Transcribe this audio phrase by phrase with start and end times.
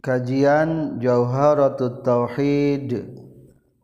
[0.00, 3.04] Kajian Jauharatut Tauhid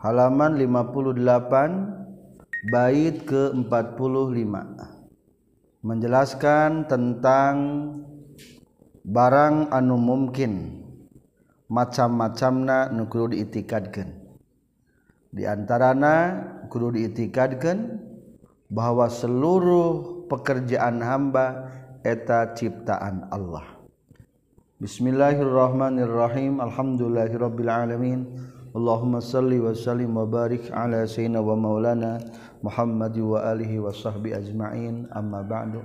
[0.00, 4.48] halaman 58 bait ke-45
[5.84, 7.54] menjelaskan tentang
[9.04, 10.80] barang anu mungkin
[11.68, 14.08] macam-macamna nu kudu diitikadkeun.
[15.36, 16.32] Di antarana
[16.72, 18.00] kudu diitikadkeun
[18.72, 23.75] bahwa seluruh pekerjaan hamba eta ciptaan Allah.
[24.76, 26.60] Bismillahirrahmanirrahim.
[26.60, 28.28] Alhamdulillahirabbil alamin.
[28.76, 32.20] Allahumma salli wa sallim wa barik ala sayyidina wa maulana
[32.60, 35.08] Muhammad wa alihi wa sahbi ajma'in.
[35.16, 35.80] Amma ba'du.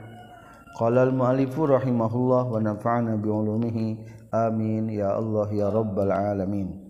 [0.76, 3.88] Qala al muallifu rahimahullah wa nafa'ana bi ulumihi.
[4.36, 4.92] Amin.
[4.92, 6.81] Ya Allah ya rabbal alamin.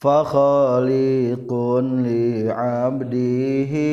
[0.00, 3.92] fakhaliqun li'abdihi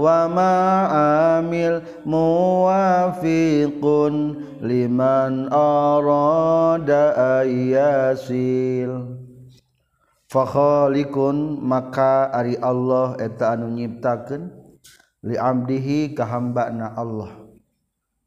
[0.00, 4.14] wa ma'amil muwafiqun
[4.64, 7.12] liman arada
[7.44, 9.12] ayasil
[10.32, 14.64] fakhaliqun maka ari Allah eta anu nyiptakeun
[15.26, 17.34] li'abdihi ka hambana Allah.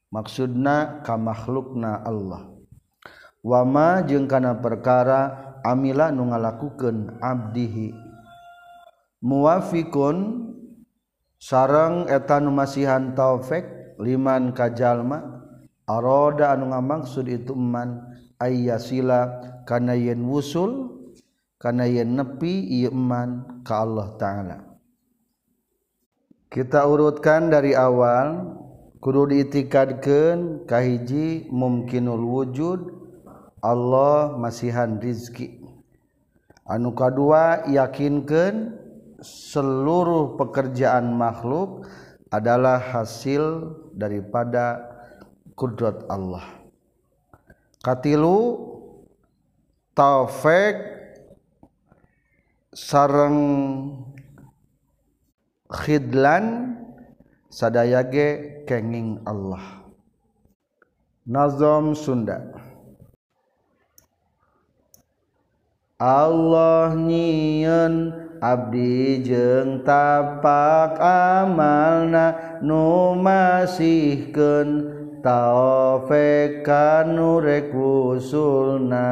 [0.09, 2.49] Maksudna ka makhlukna Allah.
[3.39, 7.95] Wama jeung kana perkara amila nu ngalakukeun abdihi.
[9.19, 10.17] Muwafiqun
[11.39, 15.43] sareng eta nu masihan taufik liman kajalma
[15.87, 18.03] aroda anu ngamaksud itu man
[18.39, 20.99] ayyasila kana yen wusul
[21.59, 24.57] kana yen nepi ieu man ka Allah taala.
[26.49, 28.57] Kita urutkan dari awal
[28.99, 32.98] kudu diitikadkeun kahiji mumkinul wujud
[33.59, 35.59] Allah masihan rizki.
[36.69, 38.77] Anuka dua yakinkan
[39.19, 41.89] seluruh pekerjaan makhluk
[42.29, 44.85] adalah hasil daripada
[45.57, 46.45] kudrat Allah.
[47.81, 48.69] Katilu
[49.97, 50.77] taufik
[52.71, 53.39] sarang
[55.73, 56.77] khidlan
[57.49, 59.83] sadayage kenging Allah.
[61.25, 62.68] Nazom Sunda
[65.99, 79.11] Allah nyiun Abdi jeung tapak amalna nu masihkeun taofe kanu rek wusulna.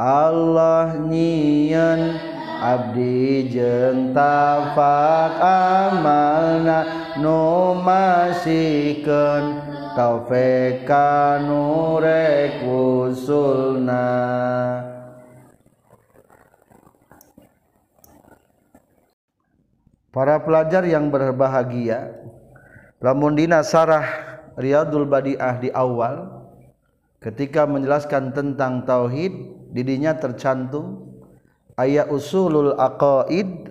[0.00, 2.16] Allah nyiun
[2.56, 6.88] Abdi jeung tapak amalna
[7.20, 9.60] nu masihkeun
[9.92, 14.08] taofe kanu rek wusulna.
[20.16, 22.08] Para pelajar yang berbahagia
[23.04, 26.32] lamun dina sarah Riyadul Badiah di awal
[27.20, 29.36] ketika menjelaskan tentang tauhid
[29.76, 31.12] didinya tercantum.
[31.76, 33.68] Ayat usulul aqaid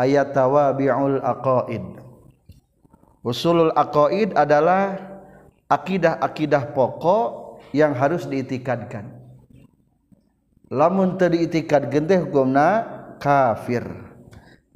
[0.00, 1.84] ayat tawabi'ul aqaid.
[3.20, 4.96] Usulul aqaid adalah
[5.68, 9.12] akidah-akidah pokok yang harus diitikadkan.
[10.72, 12.88] Lamun teu diitikad genteh hukumna
[13.20, 14.07] kafir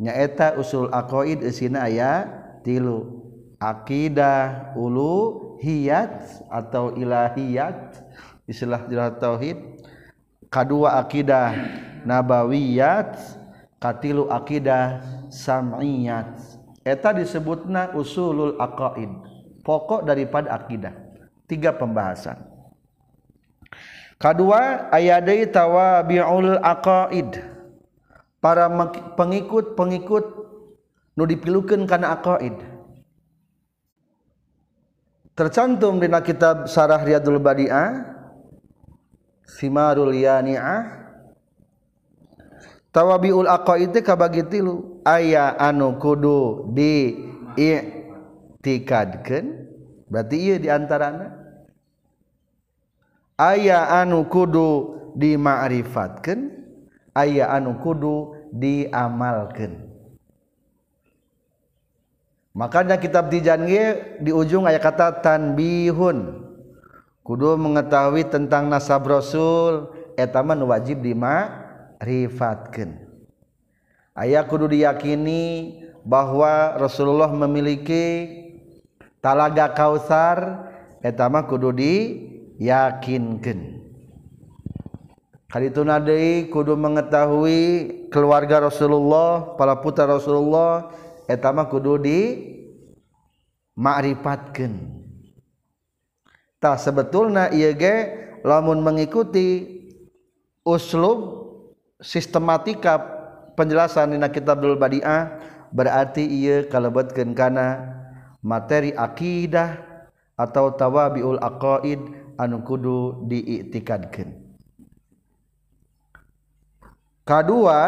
[0.02, 2.26] nyaeta usul aqaid isina aya
[2.66, 3.22] tilu.
[3.62, 8.02] Akidah ulu hiyat atau ilahiyat
[8.50, 9.54] istilah jelas tauhid.
[10.50, 11.54] Kedua akidah
[12.02, 13.14] nabawiyat
[13.78, 16.34] katilu akidah sam'iyat.
[16.82, 19.14] Eta disebutna usulul aqaid
[19.62, 20.91] pokok daripada akidah
[21.46, 22.42] tiga pembahasan.
[24.18, 27.51] Kedua ayadai tawabi'ul aqaid
[28.42, 28.66] para
[29.14, 30.25] pengikut-pengikut
[31.14, 32.58] nu dipilukeun kana aqaid.
[35.38, 38.04] Tercantum dina kitab Sarah Riyadul Badi'ah
[39.48, 41.00] Simarul Yani'ah
[42.92, 45.00] Tawabiul aqaid kabagi tilu.
[45.03, 47.16] Aya anu kudu di
[47.59, 49.47] i'tikadkeun
[50.06, 51.42] berarti ieu di antaranana
[53.34, 56.61] aya anu kudu dimakrifatkeun
[57.12, 59.88] aya anu kudu diamalkan
[62.53, 63.64] makanya kitab Tijan
[64.20, 66.48] di ujung ayat kata tanbihun.
[67.22, 71.54] Kudu mengetahui tentang nasab rasul etaman wajib dima
[72.03, 73.12] rifatkan
[74.16, 78.28] ayat kudu diyakini bahwa Rasulullah memiliki
[79.22, 80.68] talaga kausar
[81.03, 83.58] etama kudu diyakinkan
[85.53, 87.60] Kali itu nadei kudu mengetahui
[88.09, 90.89] keluarga Rasulullah, para putra Rasulullah,
[91.28, 92.21] etama kudu di
[93.77, 94.72] ma'rifatkan.
[96.57, 97.97] Tah sebetulnya ieu ge
[98.49, 99.69] lamun mengikuti
[100.65, 101.45] uslub
[102.01, 102.97] sistematika
[103.53, 105.37] penjelasan dina kitabul badiah
[105.69, 107.93] berarti ieu kalebetkeun kana
[108.41, 109.84] materi akidah
[110.33, 112.01] atau tawabiul aqaid
[112.41, 114.41] anu kudu diiktikadkeun.
[117.32, 117.80] kedua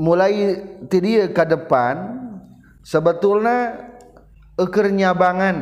[0.00, 0.56] mulai
[0.88, 2.16] ti ke depan
[2.80, 3.92] sebetulnya
[4.56, 5.56] ekernya-bangan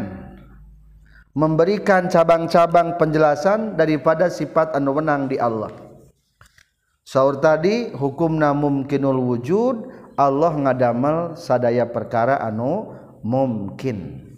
[1.35, 5.71] memberikan cabang-cabang penjelasan daripada sifat anu menang di Allah.
[7.03, 12.95] Saur tadi hukumna mumkinul wujud Allah ngadamel sadaya perkara anu
[13.27, 14.29] mungkin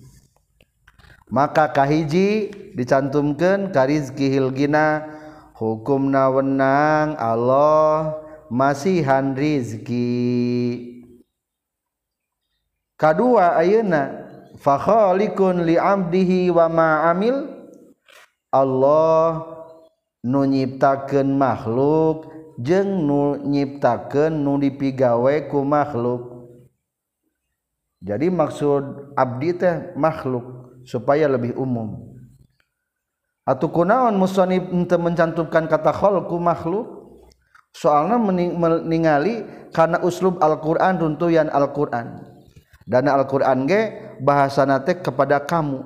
[1.31, 5.07] maka kahiji dicantumkan karizki hilgina
[5.61, 8.17] hukum nawenang Allah
[8.49, 10.89] masihan rizki.
[12.97, 14.25] Kedua ayeuna
[14.57, 17.45] fakhalikun li abdihi wa ma'amil
[18.49, 19.45] Allah
[20.25, 26.41] nu nyiptakeun makhluk jeung nu nyiptakeun nu dipigawe ku makhluk.
[28.01, 32.10] Jadi maksud abdi teh makhluk supaya lebih umum.
[33.51, 36.87] Atau kunaon musonib ente mencantumkan kata khalqu makhluk?
[37.75, 39.43] Soalnya meningali
[39.75, 42.23] karena uslub Al-Quran runtuyan Al-Quran.
[42.87, 45.83] Dana Al-Quran ge bahasa nate kepada kamu.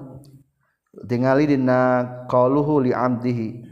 [1.09, 3.65] Tinggali dina qauluhu li amdihi.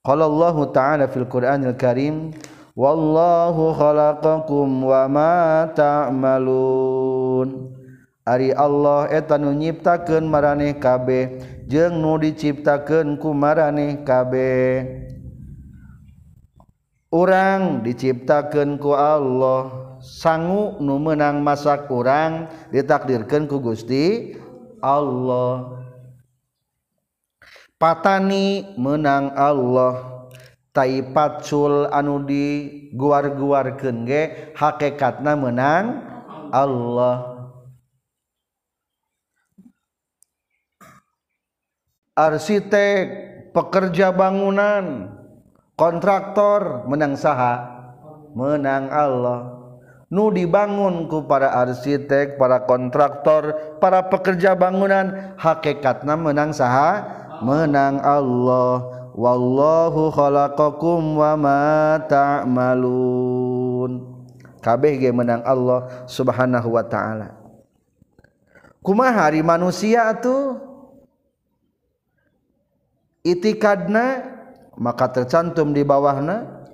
[0.00, 2.32] Qala Allah taala fil Qur'anil Karim
[2.72, 7.81] wallahu khalaqakum wa ma ta'malun
[8.22, 14.86] Ari Allah etanu nyiptakeun maraneh kabeh jeung nu diciptakeun ku maraneh kabeh
[17.12, 19.68] Urang diciptakeun ku Allah
[20.00, 24.32] sanggu nu menang masak kurang ditakdirkan ku Gusti
[24.80, 25.84] Allah.
[27.76, 30.24] Patani menang Allah
[30.72, 36.00] taipatsul anu di guar-guarkeun ge hakikatna menang
[36.48, 37.31] Allah.
[42.12, 43.04] arsitek
[43.56, 45.08] pekerja bangunan
[45.76, 47.80] kontraktor menang saha?
[48.32, 49.60] Menang Allah.
[50.12, 57.20] Nu dibangunku para arsitek para kontraktor para pekerja bangunan hakikatna menang saha?
[57.40, 59.00] Menang Allah.
[59.12, 63.90] Wallahu khalaqakum wa ma ta'malun.
[64.64, 67.36] Kabeh ge menang Allah subhanahu wa ta'ala.
[68.80, 70.71] Kumaha hari manusia tuh
[73.22, 74.26] itikadna
[74.78, 76.66] maka tercantum di bawahna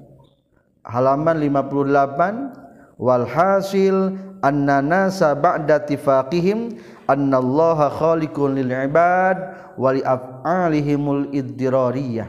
[0.84, 9.36] halaman 58 walhasil anna nasa ba'da tifaqihim annallaha khaliqun lil ibad
[9.76, 12.28] wa li af'alihimul iddirariyah.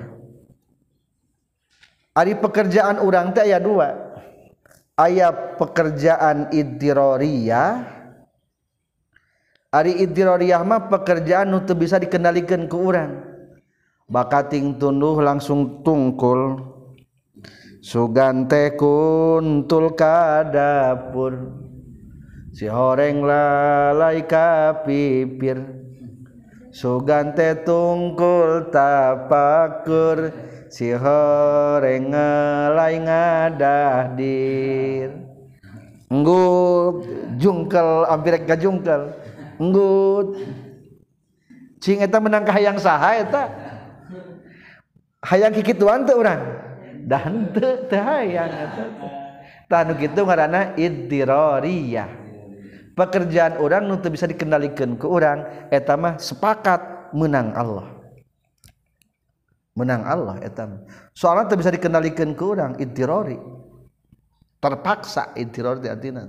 [2.19, 3.95] Ari pekerjaan urang teh aya dua.
[4.99, 7.97] Aya pekerjaan iddirariyah.
[9.69, 13.28] Ari iddirariyah mah pekerjaan nu bisa dikendalikan ku urang
[14.09, 16.59] bakating tunduh langsung tungkul.
[17.79, 21.55] Sugante kuntul kadapur.
[22.51, 25.63] Si horeng lalai kapipir.
[26.75, 30.33] Sugante tungkul tapakur.
[30.67, 34.49] Si horeng ngelai ngadahdir
[36.09, 37.05] nggut
[37.37, 39.13] jungkel hampir ka jungkel.
[39.61, 40.27] Nggut.
[41.79, 43.47] Cing eta menang ka hayang saha eta
[45.23, 46.41] hayang kikituan teu urang.
[47.09, 47.55] Dan
[47.89, 48.51] hayang
[49.69, 52.09] tanu gitu ngaranna iddirariyah
[52.99, 57.87] pekerjaan orang nu bisa dikendalikan ke orang eta mah sepakat menang Allah.
[59.79, 60.67] Menang Allah eta
[61.15, 63.39] soalnya teu bisa dikendalikan ke orang iddirari
[64.59, 66.27] terpaksa iddirari artinya.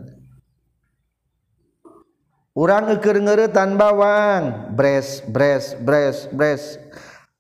[2.55, 4.75] Orang ngeker ngeretan bawang.
[4.75, 6.79] Bres bres bres bres.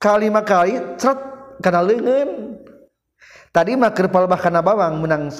[0.00, 1.29] Kali kali cret
[1.60, 2.28] karena lengan
[3.54, 5.30] tadi mah kerpal bahkan bawang menang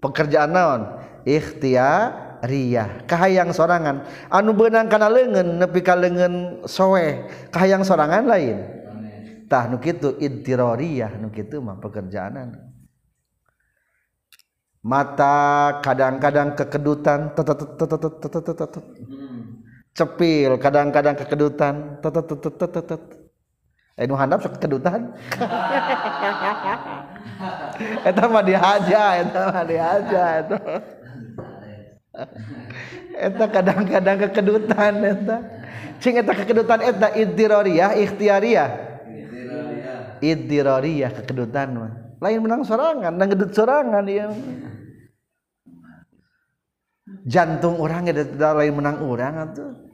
[0.00, 0.82] pekerjaan naon?
[1.26, 4.06] Ikhtiar riyah kahayang sorangan.
[4.30, 8.62] Anu benang kana lengan nepi ka lengan sowe kahayang sorangan lain.
[9.50, 12.54] Tah nu kitu idtirariyah nu kitu mah pekerjaan
[14.86, 17.34] mata kadang-kadang kekedutan
[19.90, 21.98] cepil kadang-kadang kekedutan
[23.96, 25.08] Eh, Enu handap sok kedutan.
[28.08, 30.56] eta mah dihaja, eta mah dihaja eta.
[33.16, 35.36] eta kadang-kadang kekedutan eta.
[35.96, 38.70] Cing eta kekedutan eta iddiroriyah, ikhtiariyah.
[40.20, 41.92] Iddiroriyah kekedutan mah.
[42.20, 44.28] Lain menang sorangan, nang gedut sorangan ieu.
[47.24, 49.85] Jantung orang eta lain menang orang atuh.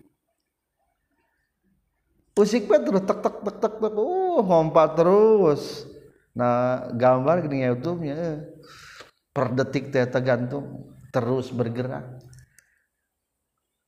[2.33, 3.95] Usik pe terus tek tek tek tek tek.
[3.97, 5.85] Uh ngompat terus.
[6.33, 8.37] Nah gambar gini YouTube-nya eh.
[9.33, 12.21] per detik teh tergantung terus bergerak.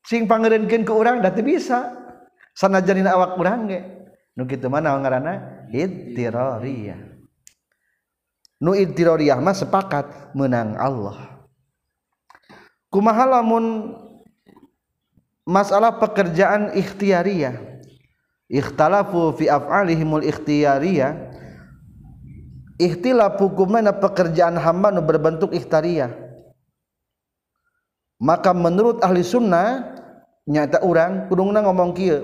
[0.05, 1.97] Sing pangerenkeun ke orang dati bisa.
[2.55, 3.81] Sanajan awak urang ge.
[4.37, 5.67] Nu kitu mah naon ngaranna?
[5.73, 7.01] Ittirariyah.
[8.63, 11.49] Nu ittirariyah mah sepakat menang Allah.
[12.93, 13.97] Kumaha lamun
[15.43, 17.74] masalah pekerjaan ikhtiariyah
[18.49, 21.35] ikhtalafu fi af'alihimul ikhtiyariyah
[22.79, 26.11] ikhtilaf hukumna pekerjaan hamba nu berbentuk ikhtiariyah.
[28.23, 29.95] Maka menurut ahli sunnah
[30.49, 32.23] nyata orang kudungna ngomong kia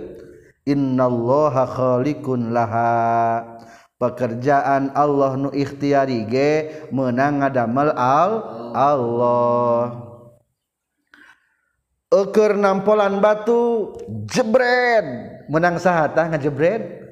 [0.65, 3.59] innallaha khaliqun laha.
[4.01, 6.53] Pekerjaan Allah nu ikhtiari ge
[6.89, 8.33] menang ngadamel al
[8.73, 10.09] Allah.
[12.09, 13.93] Eker nampolan batu
[14.25, 17.03] jebred menang sahata ngajebred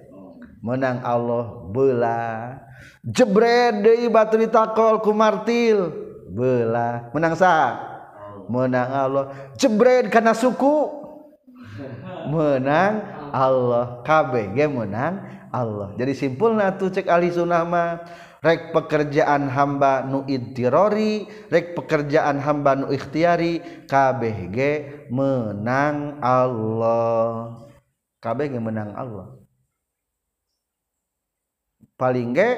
[0.62, 2.54] menang Allah bela
[3.02, 5.90] jebred deui batu ditakol ku martil
[6.30, 7.88] bela menang sah
[8.48, 9.24] menang Allah.
[9.60, 10.88] Jebred karena suku?
[12.32, 14.02] Menang Allah.
[14.02, 15.94] Kabeh ge menang Allah.
[15.94, 18.02] Jadi simpulna tuh cek ahli sunnah mah
[18.40, 24.72] rek pekerjaan hamba nu idtirori rek pekerjaan hamba nu ikhtiari kabeh ge
[25.12, 27.67] menang Allah.
[28.18, 29.38] KBG menang Allah.
[31.98, 32.50] Paling ge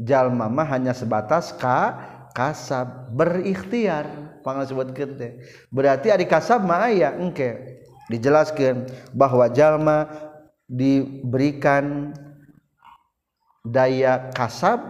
[0.00, 1.96] jalma mah hanya sebatas ka
[2.32, 4.28] kasab berikhtiar.
[4.48, 4.96] Sebut
[5.68, 7.84] berarti adik kasab aya engke.
[8.08, 10.08] Dijelaskan bahwa jalma
[10.64, 12.16] diberikan
[13.60, 14.80] daya kasab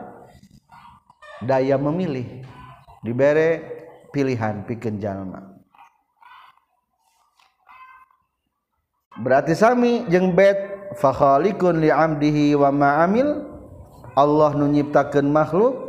[1.42, 2.46] daya memilih.
[3.02, 3.66] Dibere
[4.14, 5.57] pilihan piken jalma
[9.18, 10.56] berarti sami jeng bet
[10.98, 13.44] fakhalikun li'amdihi wa ma'amil
[14.18, 15.88] Allah nunyiptakan makhluk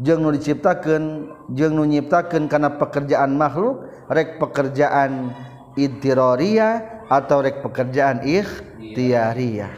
[0.00, 5.32] nu diciptakan jeng nu nyiptakan karena pekerjaan makhluk rek pekerjaan
[5.76, 9.68] intiroria atau rek pekerjaan ikhtiaria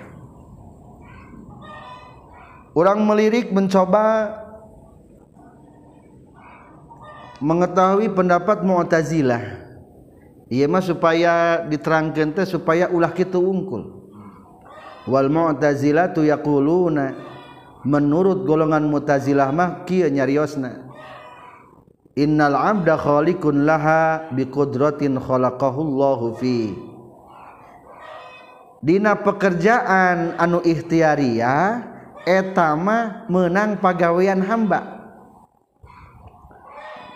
[2.78, 4.38] orang melirik mencoba
[7.42, 9.61] mengetahui pendapat Mu'tazilah
[10.52, 14.04] iya mah supaya diterangkan teh supaya ulah kita ungkul
[15.08, 17.32] wal Mu'tazilah tu yaquluna
[17.82, 20.90] menurut golongan mutazilah mah kieu nyariosna.
[22.12, 26.76] Innal abda khaliqun laha biqudratin khalaqahu Allahu fi.
[28.82, 31.88] Dina pekerjaan anu ikhtiariyah
[32.26, 35.00] eta mah menang pagawean hamba.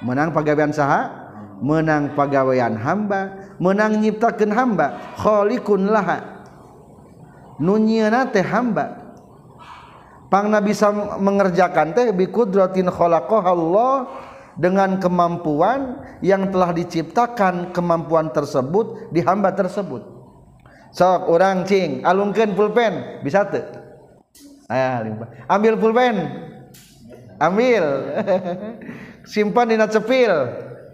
[0.00, 1.25] Menang pagawean saha
[1.61, 6.45] menang pagaweian hamba menang nyiptakan hamba Khlikun laha.
[7.57, 9.17] Nunyiana teh hamba.
[10.29, 13.95] Pangna bisa mengerjakan teh biqudratin khalaqaha Allah
[14.59, 20.05] dengan kemampuan yang telah diciptakan kemampuan tersebut di hamba tersebut.
[20.93, 23.65] Sok orang cing alungkan pulpen bisa tuh
[24.69, 25.05] ah,
[25.53, 26.17] ambil pulpen.
[27.37, 27.85] Ambil.
[29.33, 30.33] Simpan di cepil.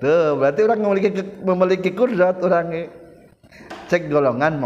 [0.02, 1.10] Tuh berarti orang memiliki
[1.46, 2.90] memiliki kudrat orang
[3.86, 4.58] cek golongan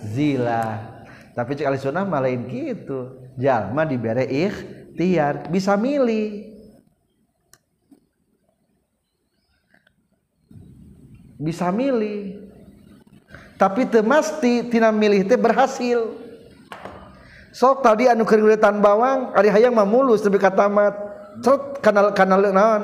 [0.00, 0.96] zila.
[1.36, 3.20] Tapi cek alisunah malain gitu.
[3.36, 6.56] Jalma dibere ikhtiar bisa milih.
[11.38, 12.50] Bisa milih.
[13.58, 16.14] Tapi temasti tina milih teh berhasil.
[17.54, 20.94] Sok tadi anu keringetan bawang ari hayang mah mulus tapi kata mat
[21.42, 22.82] cerut kana kana naon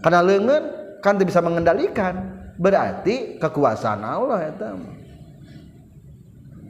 [0.00, 0.64] kana leungeun
[1.00, 2.40] kan bisa mengendalikan.
[2.60, 4.76] Berarti kekuasaan Allah eta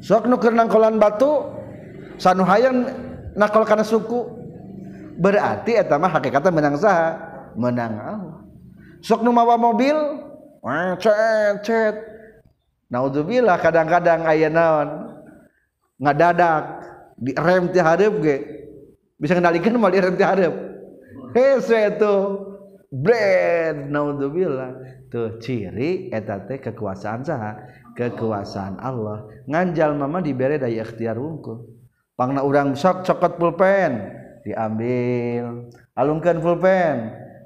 [0.00, 1.50] sok nu keur nangkolan batu
[2.14, 2.86] sanu hayang
[3.34, 4.38] nakal karena suku.
[5.18, 7.18] Berarti eta mah hakikatnya menang saha?
[7.58, 8.38] Menang Allah.
[9.02, 9.98] Sok nu mawa mobil
[11.02, 11.96] cet cet.
[12.90, 15.14] Naudzubillah kadang-kadang aya naon?
[15.98, 16.64] Ngadadak
[17.18, 17.78] di rem ti
[19.20, 20.54] bisa ngendalikeun mah di rem ti hareup.
[21.36, 22.14] Hese itu
[22.90, 27.52] brand naudzubillah tuh ciri eta teh kekuasaan saha?
[27.94, 29.30] Kekuasaan Allah.
[29.46, 31.66] Nganjal mama dibere daya ikhtiar wungkul.
[32.18, 34.10] Pangna urang sok cokot pulpen
[34.42, 35.70] diambil.
[35.94, 36.96] Alungkeun pulpen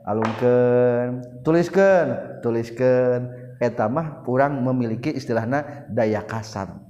[0.08, 1.20] alungkeun.
[1.44, 3.44] Tuliskeun tuliskeun.
[3.60, 6.84] Eta mah urang memiliki istilahna daya kasar.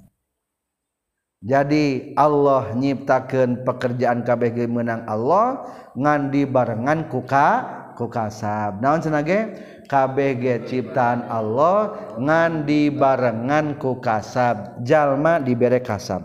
[1.44, 9.72] Jadi Allah nyiptakan pekerjaan KBG menang Allah ngandi barengan kuka kukasab naon senage?
[9.84, 16.24] KBG ciptaan Allah ngandi barengan kukasab jalma dibere kasab.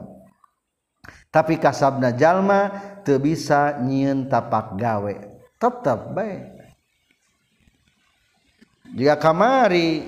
[1.30, 2.72] Tapi kasabna jalma
[3.06, 5.16] teu bisa nyieun tapak gawe.
[5.60, 6.60] Tetap baik
[8.90, 10.02] jika kamari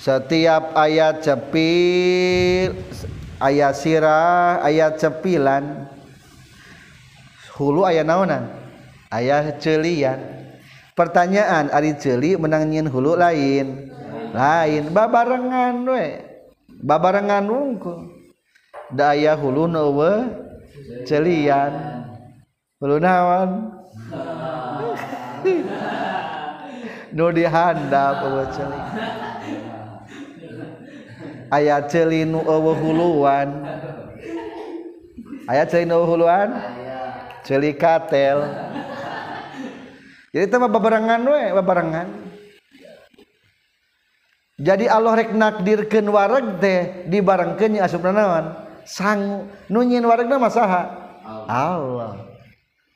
[0.00, 2.72] setiap ayat cepil
[3.36, 5.84] ayat sirah ayat cepilan
[7.60, 8.48] hulu ayat naonan
[9.12, 10.18] ayah celian.
[10.96, 13.92] Pertanyaan Ari celi menangin hulu lain.
[14.32, 16.24] Lain babarengan we.
[16.80, 18.16] Babarengan wungkul
[18.92, 20.12] da aya hulu newe
[21.04, 21.72] celian.
[22.80, 23.50] Hulu naon?
[27.16, 28.80] Nu dihandap eueuh celi.
[31.48, 33.64] Aya celi nu eueuh huluan.
[35.48, 36.60] Aya celi nu huluan?
[37.40, 38.44] Celi katel.
[40.36, 42.06] jadi itu babarangan we babarangan
[44.60, 48.44] jadi Allah rek nakdirkeun wareg teh dibarengkeun jeung asupna naon
[48.84, 50.82] sang nu nyin wareg mah saha?
[51.26, 52.22] Allah.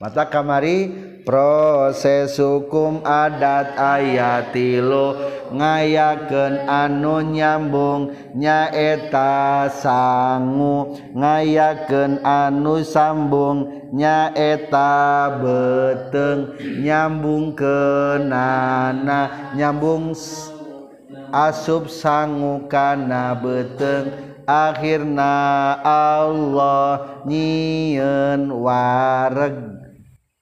[0.00, 5.14] Mata kamari proses hukum adat ayat tilu
[5.54, 20.14] ngayakeun anu nyambung nyaeta sangu ngayakeun anu sambung nyaeta beteng nyambung kenana nyambung
[21.30, 25.34] asub sangu kana beteng akhirna
[25.82, 29.56] Allah nyieun wareg.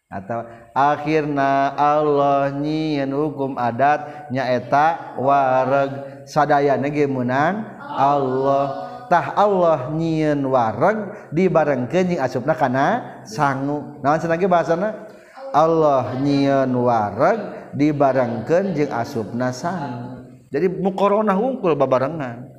[0.09, 6.23] Atau akhirnya Allah nyiin hukum adat nyaeta wareg.
[6.31, 8.87] Sadaya nege menang Allah.
[9.11, 13.99] Tah Allah nyiin wareg dibarengkeun jeung asupna kana sangu.
[14.05, 14.89] Naon cenah bahasana?
[15.51, 20.23] Allah nyiin wareg dibarengkeun jeung asupna sangu.
[20.49, 22.55] Jadi mukorona hungkul babarengan.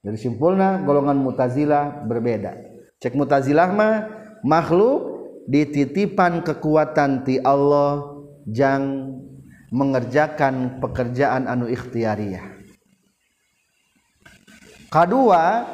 [0.00, 2.56] Jadi simpulna golongan mutazilah berbeda.
[3.00, 4.08] Cek mutazilah mah
[4.40, 5.09] makhluk
[5.50, 9.10] dititipan kekuatan ti Allah jang
[9.74, 12.46] mengerjakan pekerjaan anu ikhtiariyah
[14.94, 15.66] kedua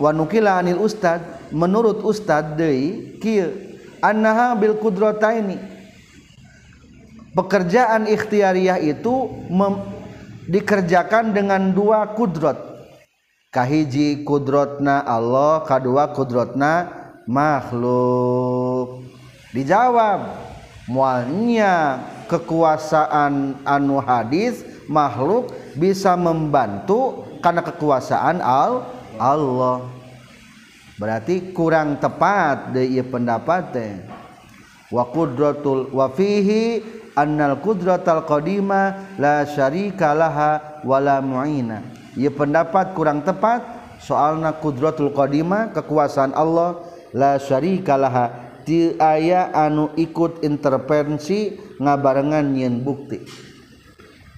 [0.00, 1.20] wanukila anil ustad
[1.52, 5.56] menurut ustad deui kieu annaha bil qudrataini.
[7.34, 9.26] Pekerjaan ikhtiariyah itu
[10.46, 12.54] dikerjakan dengan dua kudrot
[13.50, 16.86] kahiji kudrotna Allah kedua kudrotna
[17.26, 18.63] makhluk
[19.54, 20.34] dijawab
[20.90, 29.86] mualnya kekuasaan anu hadis makhluk bisa membantu karena kekuasaan al Allah.
[30.94, 33.74] Berarti kurang tepat dari pendapat
[34.90, 36.82] wa qudratul wa fihi
[37.18, 41.82] annal qudratal qadima la syarika laha wala mu'ina.
[42.14, 43.62] Ieu pendapat kurang tepat
[43.98, 46.78] soalna qudratul qadima kekuasaan Allah
[47.10, 53.20] la syarikalaha ti aya anu ikut intervensi ngabarengan nyen bukti.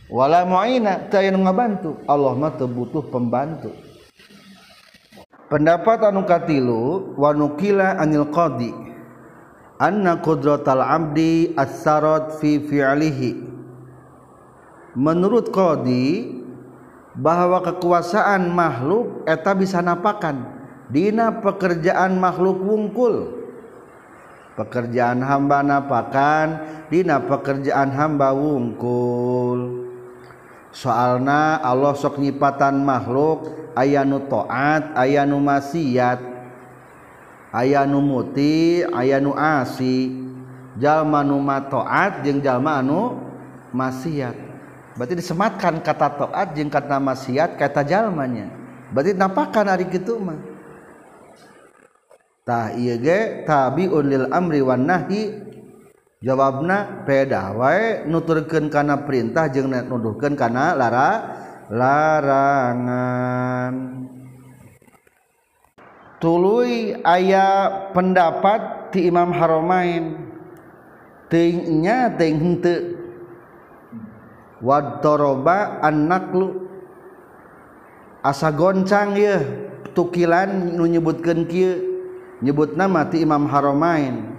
[0.06, 2.02] Wala mu'ina teu ngabantu.
[2.06, 3.74] Allah mah teu butuh pembantu.
[5.46, 8.74] Pendapat anu katilu wa nukila anil qadi
[9.78, 13.46] anna qudratal abdi as-sarat fi fi'lihi.
[14.98, 16.34] Menurut qadi
[17.14, 20.54] bahwa kekuasaan makhluk eta bisa napakan.
[20.86, 23.35] Dina pekerjaan makhluk wungkul
[24.56, 29.90] pekerjaan hamba napakan Dina pekerjaan hamba wungkul.
[30.70, 36.20] Soalna Allah sok nyipatan makhluk ayanu toat ayanu maksiat
[37.50, 40.22] ayanu muti ayanu asi.
[40.76, 41.40] Jalma nu
[41.72, 43.18] toat jeung jalma anu
[43.72, 44.36] maksiat.
[44.94, 48.52] Berarti disematkan kata toat jeung kata maksiat kata jalmanya.
[48.92, 50.38] Berarti napakan hari kitu mah
[52.46, 55.42] tah ieu ge tabiun lil amri wan nahi.
[56.16, 61.10] Jawabna peda wae nuturkeun kana perintah jeung nuduhkeun kana lara
[61.68, 63.74] larangan.
[66.16, 70.16] Tuluy aya pendapat ti Imam Haramain.
[71.28, 72.96] Teuingnya teuing henteu.
[74.64, 76.64] Wadoroba annaklu
[78.24, 81.95] asa goncang ieu tukilan nu nyebutkeun kieu.
[82.44, 84.36] Nyebut nama ti Imam Haromain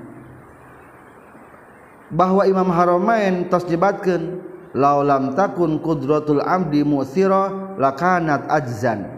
[2.12, 4.40] bahwa Imam Haramain tos jebatkeun
[4.72, 9.18] laulam takun kudratul amdi musira lakanat ajzan.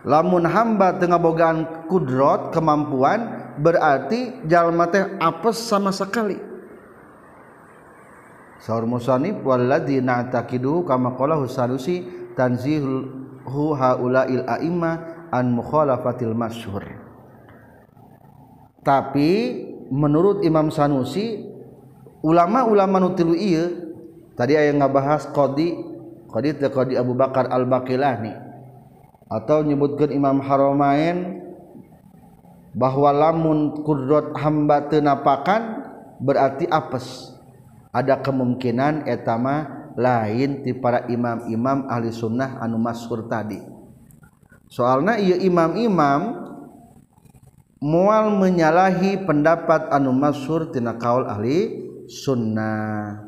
[0.00, 6.40] Lamun hamba tengah bogaan kudrot kemampuan berarti jalma teh apes sama sekali.
[8.60, 13.08] Saur musannif walladzi na'taqidu kama qala husalusi tanzihu
[13.76, 14.92] haula'il a'imma
[15.32, 17.09] an mukhalafatil masyhur
[18.80, 19.62] tapi
[19.92, 21.44] menurut Imam Sanusi
[22.24, 23.68] ulama-ulama nutilu iya
[24.36, 25.76] tadi ayah ngabahas Qadi
[26.30, 28.32] Qadi teh Qadi Abu Bakar Al-Baqilani
[29.30, 31.42] atau nyebutkan Imam Haromain
[32.74, 35.62] bahwa lamun kudrat hamba tenapakan
[36.22, 37.34] berarti apes.
[37.90, 43.58] Ada kemungkinan etama lain di para imam-imam ahli sunnah anu masyhur tadi.
[44.70, 46.49] Soalnya iya imam-imam
[47.80, 53.24] mual menyalahi pendapat anu masyhur tina kaul ahli sunnah.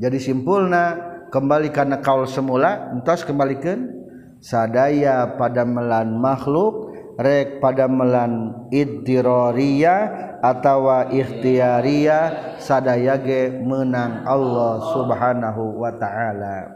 [0.00, 0.96] Jadi simpulna
[1.28, 4.00] kembali karena kaul semula entos kembalikan.
[4.40, 15.84] Sadaya pada melan makhluk rek pada melan iddiroriyah atawa ikhtiaria sadaya ge menang Allah Subhanahu
[15.84, 16.72] wa taala.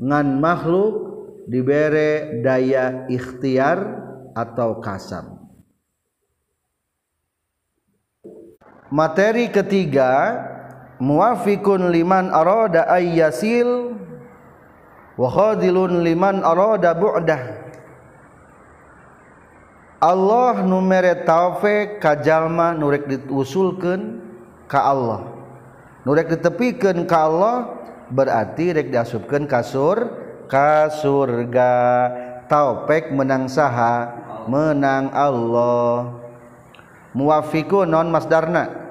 [0.00, 1.13] Ngan makhluk
[1.48, 3.78] dibere daya ikhtiar
[4.34, 5.44] atau kasab
[8.94, 10.38] materi ketiga
[11.02, 13.98] muwafiqun liman arada ayyasil
[15.18, 17.42] wa khadilun liman arada bu'dah.
[20.04, 24.20] Allah numere taufik ka jalma nurek diusulkeun
[24.68, 25.32] ka Allah.
[26.04, 27.56] Nurek ditepikeun ka Allah
[28.12, 30.04] berarti rek diasupkeun kasur
[30.46, 31.72] kasurga
[32.48, 36.20] taupek menang saha menang Allah.
[37.14, 38.82] Muafiku non masdarna.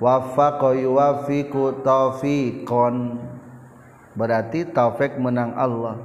[0.00, 3.20] Wafaqa yuwafiqu taufiqon
[4.16, 6.00] berarti taufik menang Allah.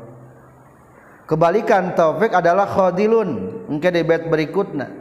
[1.25, 3.63] Kebalikan taufik adalah khadilun.
[3.71, 4.91] Engke di bait berikutna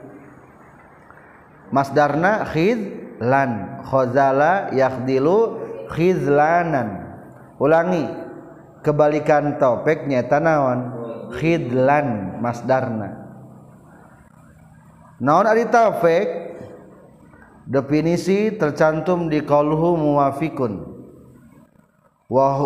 [1.75, 3.83] masdarna khidlan.
[3.85, 5.59] Khazala yakhdilu
[5.91, 7.19] khizlanan.
[7.59, 8.24] Ulangi
[8.85, 10.79] kebalikan taufik nyata naon
[11.33, 13.25] khidlan masdarna.
[15.19, 16.45] Naon ari taufik?
[17.65, 20.85] Definisi tercantum di qauluhu muwafiqun
[22.29, 22.61] wa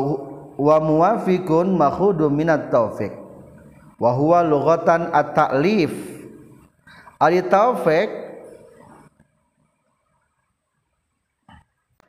[0.59, 3.14] wa muwafiqun makhudun minat taufik.
[4.02, 5.94] Wahwa lughatan at-ta'lif.
[7.22, 8.11] Ari taufik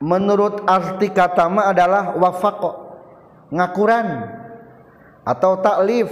[0.02, 2.89] menurut arti kata ma adalah wafaqo
[3.50, 4.30] ngakuran
[5.26, 6.08] atau taklif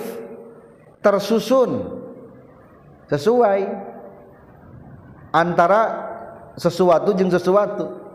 [1.00, 2.02] tersusun
[3.08, 3.62] sesuai
[5.32, 5.82] antara
[6.58, 8.06] sesuatu jeung sesuatu.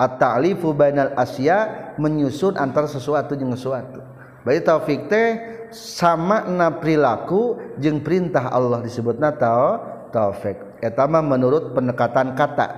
[0.00, 4.00] At-ta'lifu bainal asya menyusun antara sesuatu jeung sesuatu.
[4.40, 5.28] Berarti taufik teh
[5.76, 12.68] sama na perilaku jeung perintah Allah disebut Natal taufik etama menurut pendekatan kata.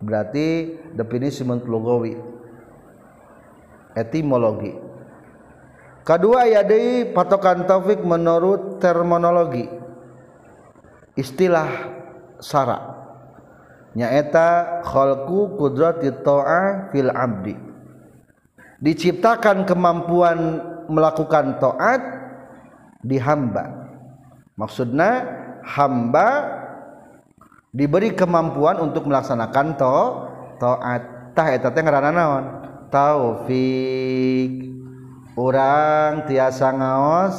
[0.00, 2.16] Berarti definisi mentlogowi
[3.94, 4.74] etimologi.
[6.00, 9.68] Kedua ya deui patokan taufik menurut terminologi.
[11.14, 11.68] Istilah
[12.40, 12.98] sara.
[13.94, 17.54] Nyaeta khalqu qudrati ta'a fil abdi.
[18.80, 20.38] Diciptakan kemampuan
[20.88, 22.00] melakukan taat
[23.04, 23.92] di hamba.
[24.56, 25.24] Maksudnya
[25.62, 26.28] hamba
[27.70, 29.96] diberi kemampuan untuk melaksanakan to
[30.58, 31.02] taat
[31.36, 32.24] tah eta teh ngaranna
[32.90, 34.68] taufik.
[35.38, 37.36] Orang tiasa ngaos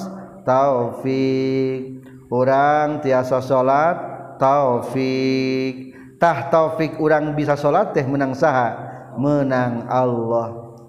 [0.48, 2.02] taufik.
[2.32, 4.00] Orang tiasa salat
[4.40, 5.94] taufik.
[6.18, 8.74] Tah taufik orang bisa salat teh menang saha?
[9.20, 10.80] Menang Allah.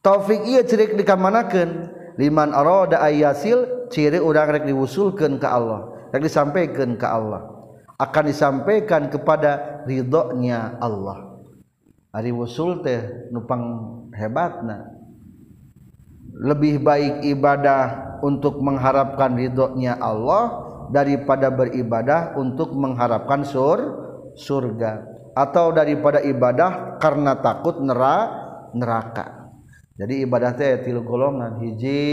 [0.00, 1.94] Taufik iya cerik dikamanakeun?
[2.18, 7.46] Liman arada ayasil ciri urang rek diwusulkeun ka Allah rek disampaikan ke Allah.
[7.98, 11.27] Akan disampaikan kepada ridhonya Allah
[12.12, 13.62] Ari wusul teh nupang
[14.16, 14.96] hebatna.
[16.38, 23.78] Lebih baik ibadah untuk mengharapkan ridhonya Allah daripada beribadah untuk mengharapkan sur
[24.38, 25.04] surga.
[25.38, 29.50] Atau daripada ibadah karena takut neraka neraka.
[29.98, 31.58] Jadi ibadah teh tilu golongan.
[31.58, 32.06] Hiji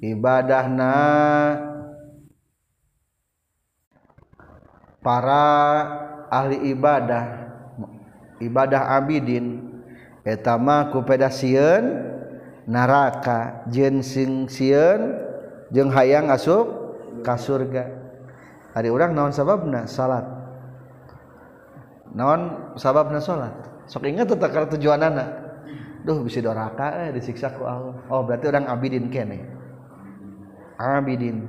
[0.00, 0.96] ibadahna
[5.04, 5.48] para
[6.32, 7.49] ahli ibadah.
[8.40, 9.68] ibadah Abidin.
[10.20, 12.12] Etama kupeda siun
[12.68, 15.16] naraka jensing siun
[15.72, 16.68] jeung hayang asup
[17.24, 17.88] ka surga.
[18.76, 19.88] Hari urang naon sababna?
[19.88, 20.28] Salat.
[22.12, 23.54] Naon sababna salat?
[23.88, 25.28] Sok ingat tetap karena tujuan anak
[26.00, 27.96] duh bisa doraka eh, disiksa ku Allah.
[28.08, 29.40] Oh berarti orang abidin kene
[30.80, 31.48] abidin.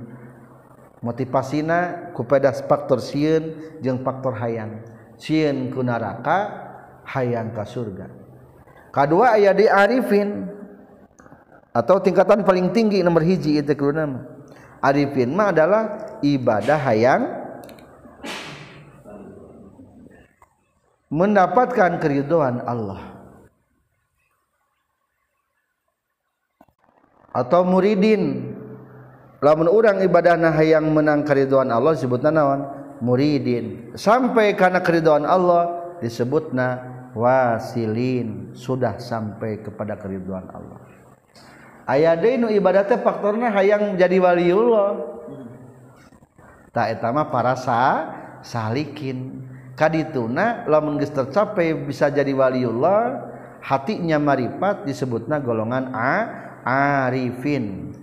[1.02, 4.86] Motivasina kupeda faktor siun jeung faktor hayang.
[5.18, 6.71] Siun ku naraka
[7.12, 8.08] hayang ka surga.
[8.92, 10.48] Kedua aya di arifin
[11.72, 14.42] atau tingkatan paling tinggi nomor hiji itu nama
[14.84, 15.84] arifin mah adalah
[16.26, 17.24] ibadah hayang.
[21.12, 23.04] Mendapatkan keriduan Allah.
[27.36, 28.56] Atau muridin.
[29.44, 32.62] Lamun orang ibadah nah yang menang keriduan Allah disebutna naon?
[33.04, 33.92] Muridin.
[34.00, 36.80] Sampai karena keriduan Allah disebutna
[37.14, 40.80] wasilin sudah sampai kepada keriduan Allah.
[41.90, 45.20] Aya nu ibadatnya faktornya hayang jadi waliullah
[46.72, 48.08] tak etama para sa
[48.42, 49.48] salikin.
[49.72, 53.28] Kadituna lamun geus tercapai bisa jadi waliullah
[53.64, 56.14] hatinya marifat disebutna golongan a
[57.08, 57.96] arifin.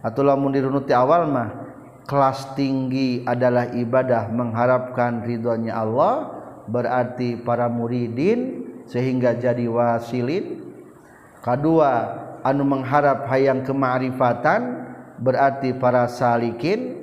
[0.00, 1.68] Atau lamun dirunuti awal mah
[2.08, 6.37] kelas tinggi adalah ibadah mengharapkan ridhonya Allah
[6.68, 10.68] berarti para muridin sehingga jadi wasilin.
[11.40, 11.92] Kedua
[12.44, 16.96] anu mengharap hayang kemarifatan berarti para salikin.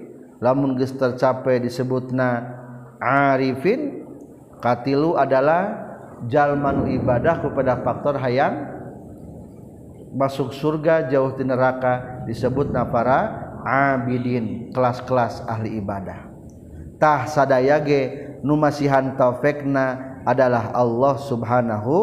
[0.43, 2.43] Lamun geus tercapai disebutna
[2.99, 4.03] arifin
[4.59, 5.85] katilu adalah
[6.27, 8.75] jalmanu ibadah kepada faktor hayang
[10.15, 16.29] masuk surga jauh di neraka disebutna para abidin kelas-kelas ahli ibadah.
[16.95, 21.93] Tah sadaya ge masihan taufekna adalah Allah subhanahu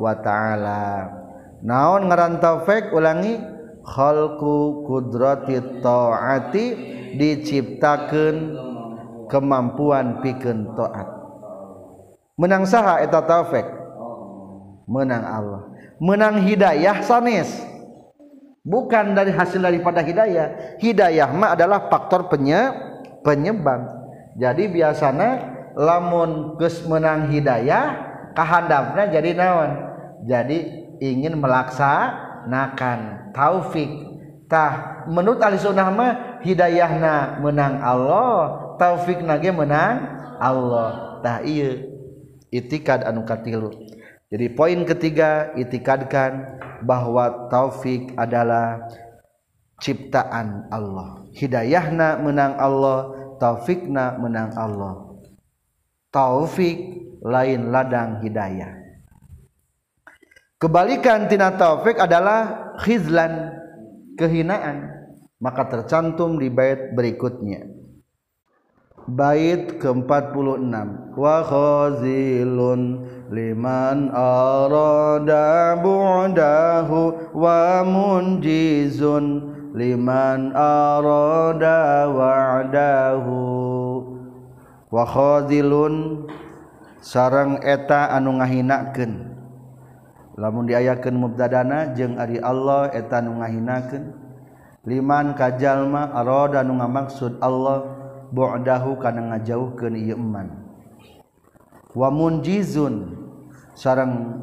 [0.00, 1.12] wa ta'ala.
[1.60, 3.36] Naon ngaran taufik ulangi?
[3.80, 6.64] Khalqu kudrati ta'ati
[7.20, 8.56] diciptakan
[9.28, 11.08] kemampuan pikeun taat.
[12.40, 13.68] Menang saha eta taufik?
[14.88, 15.62] Menang Allah.
[16.00, 17.52] Menang hidayah sanes.
[18.64, 20.76] Bukan dari hasil daripada hidayah.
[20.80, 22.72] Hidayah mah adalah faktor penye
[23.24, 23.84] penyebab.
[24.36, 27.96] Jadi biasanya lamun geus menang hidayah
[28.34, 29.70] kahandapna jadi naon?
[30.26, 30.58] Jadi
[31.00, 33.88] ingin melaksanakan taufik.
[34.50, 40.04] Tah menurut ahli sunnah mah hidayahna menang Allah taufik nage menang
[40.42, 41.20] Allah.
[41.22, 41.86] Tah iya
[42.50, 43.70] itikad anu katilu.
[44.30, 48.90] Jadi poin ketiga itikadkan bahwa taufik adalah
[49.82, 51.26] ciptaan Allah.
[51.34, 55.09] Hidayahna menang Allah taufikna menang Allah
[56.10, 56.78] taufik
[57.22, 58.76] lain ladang hidayah.
[60.60, 63.56] Kebalikan tina taufik adalah khizlan
[64.20, 64.92] kehinaan.
[65.40, 67.64] Maka tercantum di bait berikutnya.
[69.08, 71.16] Bait ke-46.
[71.16, 79.24] Wa khazilun liman arada bu'dahu wa munjizun
[79.72, 83.79] liman arada wa'dahu
[84.90, 86.26] wakhoilun
[87.00, 89.38] sarang eta anu ngahinakeun.
[90.36, 94.04] Lamun diayakeun mubtadana jeung Ari Allah eta anu ngahinakeun.
[94.80, 97.84] Liman kajalma aroda nu ngamaksud Allah
[98.32, 100.48] bu'dahu kana ngajauhkeun ieu iman
[101.92, 103.12] wa munjizun
[103.76, 104.40] sarang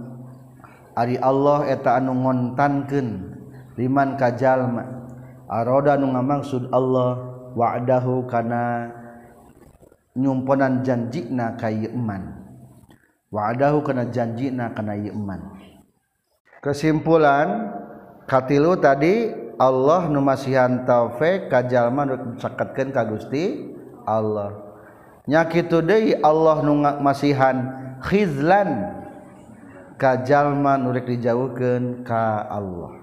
[0.94, 3.34] Ari Allah eta anu ngontankeun.
[3.78, 5.10] Liman kajalma
[5.50, 7.18] aroda nu ngamaksud Allah
[7.58, 8.94] wa'dahu kana
[10.18, 12.42] nyumponan janji na kayman
[13.30, 15.42] wadahu kena janji na kena yman
[16.66, 17.78] kesimpulan
[18.26, 23.74] katilu tadi Allah numasihan taufik kajalma nu ceketkeun ka Gusti
[24.06, 24.54] Allah.
[25.26, 27.74] Nya kitu deui Allah nu masihan
[28.06, 29.02] khizlan
[29.98, 33.02] kajalma nu rek dijauhkeun ka Allah.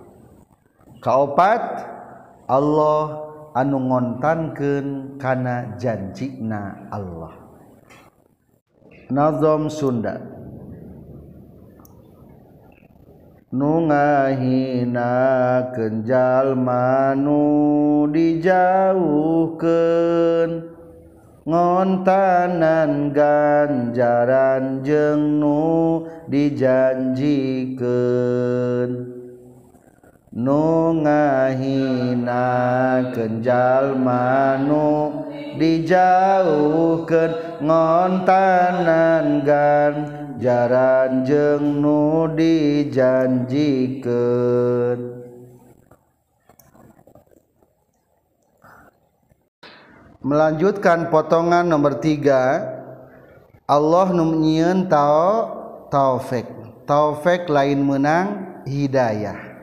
[1.02, 1.62] Kaopat
[2.46, 3.23] Allah
[3.54, 7.38] anu ngontankeun kana janjina Allah.
[9.14, 10.18] Nazom Sunda.
[13.54, 15.06] Nu ngahina
[15.70, 20.74] kenjal manu dijauhkeun.
[21.44, 29.13] Ngontanan ganjaran jeng nu dijanjikeun
[30.34, 32.42] nu ngahina
[33.14, 35.22] kenjal manu
[35.54, 37.30] dijauhkan
[37.62, 43.78] ngontanan ganjaran jengnu dijanjikan
[50.18, 52.74] melanjutkan potongan nomor tiga.
[53.64, 56.44] Allah numnyiun tao taufik.
[56.84, 59.53] Taufik lain menang hidayah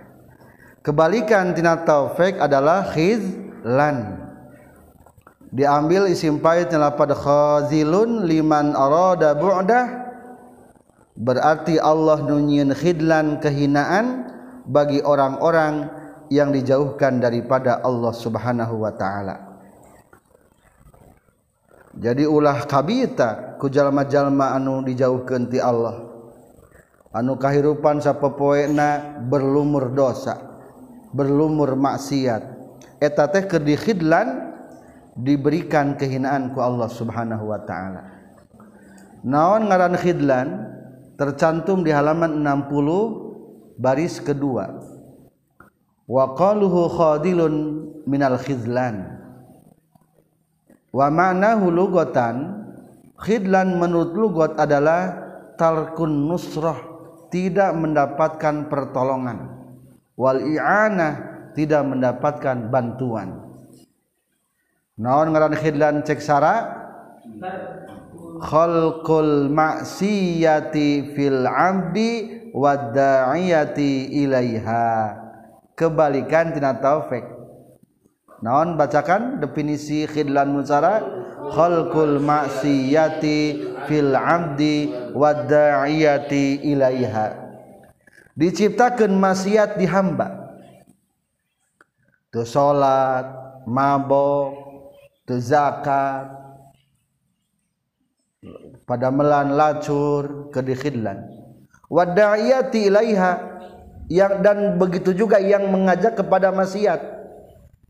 [0.82, 4.30] kebalikan tina taufik adalah khizlan.
[5.52, 9.88] Diambil isim pait pada khazilun liman arada bu'dah.
[11.12, 14.32] Berarti Allah nunyiun khidlan kehinaan
[14.66, 15.92] bagi orang-orang
[16.32, 19.36] yang dijauhkan daripada Allah Subhanahu wa taala.
[21.92, 26.00] Jadi ulah kabita ku jalma-jalma anu dijauhkeun ti Allah.
[27.12, 30.51] Anu kahirupan sapopoena berlumur dosa
[31.12, 32.44] berlumur maksiat.
[33.02, 34.56] Eta teh keur dikhidlan
[35.16, 38.04] diberikan kehinaan ku Allah Subhanahu wa taala.
[39.22, 40.50] Naon ngaran khidlan?
[41.20, 44.74] Tercantum di halaman 60 baris kedua.
[46.10, 47.54] Wa qaluhu khadilun
[48.10, 49.22] minal khidlan.
[50.90, 52.66] Wa ma'nahu lugatan
[53.22, 55.14] khidlan menurut lugot adalah
[55.62, 56.82] talkun nusrah
[57.30, 59.61] tidak mendapatkan pertolongan
[60.22, 61.14] wal i'anah
[61.58, 63.42] tidak mendapatkan bantuan.
[65.02, 66.78] Naon ngaran khidlan cek sara
[68.38, 72.12] khalqul maksiyati fil abdi
[72.54, 75.18] wadda'iyati ilaiha.
[75.74, 77.26] Kebalikan tina taufik.
[78.46, 81.02] Naon bacakan definisi khidlan musara
[81.50, 83.58] khalqul maksiyati
[83.90, 87.41] fil abdi wadda'iyati ilaiha
[88.36, 90.56] diciptakan maksiat di hamba.
[92.32, 93.28] Tu salat
[93.68, 94.56] mabok
[95.28, 96.40] tu zakat.
[98.82, 101.30] Pada melan lacur ke dikhidlan
[101.88, 103.32] wadda'iyati ilaiha
[104.10, 107.00] yang dan begitu juga yang mengajak kepada maksiat.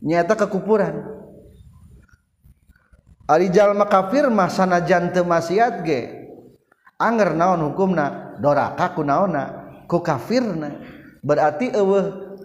[0.03, 1.07] Nyata kekupuran.
[3.29, 6.01] Arijal kafir mah sanajan teu maksiat ge.
[6.99, 8.37] Anger naon hukumna?
[8.37, 9.60] Doraka ku naonna
[9.91, 10.79] ku kafirna.
[11.19, 12.39] Berarti eueuh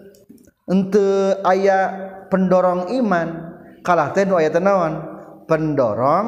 [0.67, 1.79] ente aya
[2.27, 3.55] pendorong iman.
[3.87, 4.99] Kalah teh nu aya teh naon?
[5.47, 6.27] Pendorong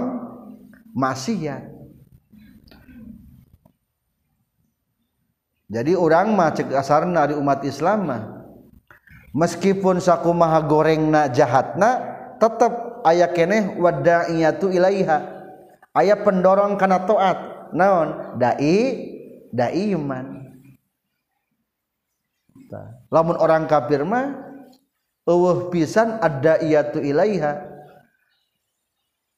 [0.96, 1.76] maksiat.
[5.70, 8.24] Jadi orang mah cek asarna di umat Islam mah
[9.38, 12.02] meskipun saku maha goreng na jahatna
[12.42, 15.38] tetap aya keneh wada'iyatu ilaiha.
[15.94, 17.38] Aya pendorong kana taat
[17.76, 18.40] naon?
[18.42, 18.82] Dai
[19.54, 20.39] dai iman
[23.10, 24.38] lamun orang kafir mah
[25.26, 27.68] eueuh pisan ada iyatu ilaiha.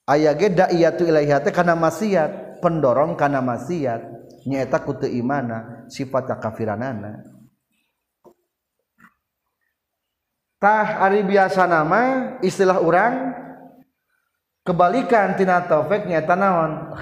[0.07, 4.21] Aya ge daiyatu ilaiha teh kana maksiat pendorong kana maksiat.
[4.41, 7.21] Nyaeta ku teu imana sifat kafiranana
[10.61, 12.01] Ari biasa nama
[12.45, 13.33] istilah orang
[14.61, 16.93] kebalikan Tina taufiknya tanawan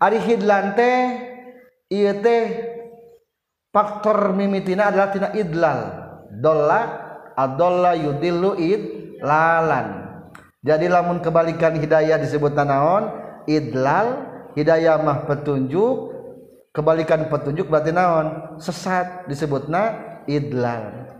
[0.00, 0.72] Arihidlan
[3.78, 5.80] faktor mimitina adalah Ti idlal.
[6.42, 6.82] Dola
[7.38, 10.10] Abdullah Yudiluid lalan.
[10.66, 13.14] Jadi lamun kebalikan Hidayah disebut tanaon
[13.46, 14.26] idlal
[14.58, 16.10] Hidayah mah petunjuk
[16.74, 18.58] kebalikan petunjuk berarti naon?
[18.58, 19.94] Sesat disebut na
[20.26, 21.14] idlal.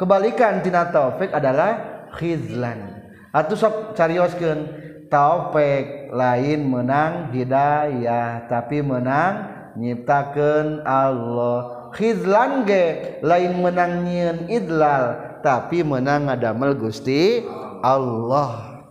[0.00, 3.04] Kebalikan tina taufik adalah khizlan.
[3.28, 4.72] Atau sok carioskeun
[5.12, 15.86] taufik lain menang hidayah tapi menang nyiptakeun Allah khizlan ge lain menang nyieun idlal tapi
[15.86, 17.42] menang ngadamel Gusti
[17.84, 18.82] Allah.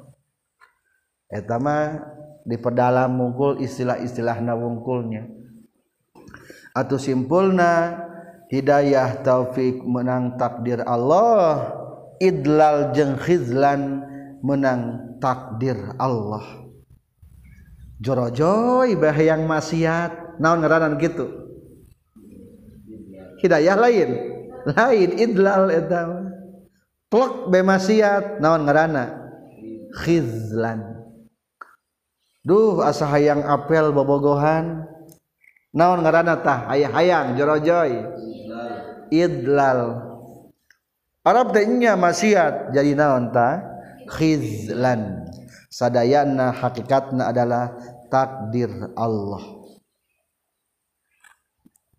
[1.27, 2.01] Eta mah
[2.47, 5.27] diperdalam mungkul istilah-istilah wungkulnya
[6.71, 8.05] atau simpulna
[8.47, 11.67] Hidayah taufik menang takdir Allah
[12.15, 14.07] idlal jeung khizlan
[14.39, 16.63] menang takdir Allah.
[17.99, 21.46] Jorojoy bahayang maksiat naon ngaranan gitu
[23.41, 24.10] hidayah lain.
[24.67, 26.12] Lain idlal eta
[27.08, 29.32] plek be maksiat naon ngarana?
[30.04, 30.84] Khizlan.
[32.43, 34.84] Duh asa hayang apel bobogohan.
[35.72, 36.68] Naon ngaranna tah?
[36.72, 37.91] Hayang hayang jorojoy.
[39.07, 40.03] Idlal.
[41.28, 43.64] Arab tehnya maksiat jadi naon ta
[44.07, 45.28] khizlan.
[45.68, 47.76] Sadayana hakikatna adalah
[48.07, 49.43] takdir Allah.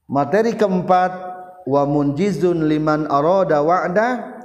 [0.08, 1.37] Materi keempat
[1.68, 4.40] wa munjizun liman arada wa'da.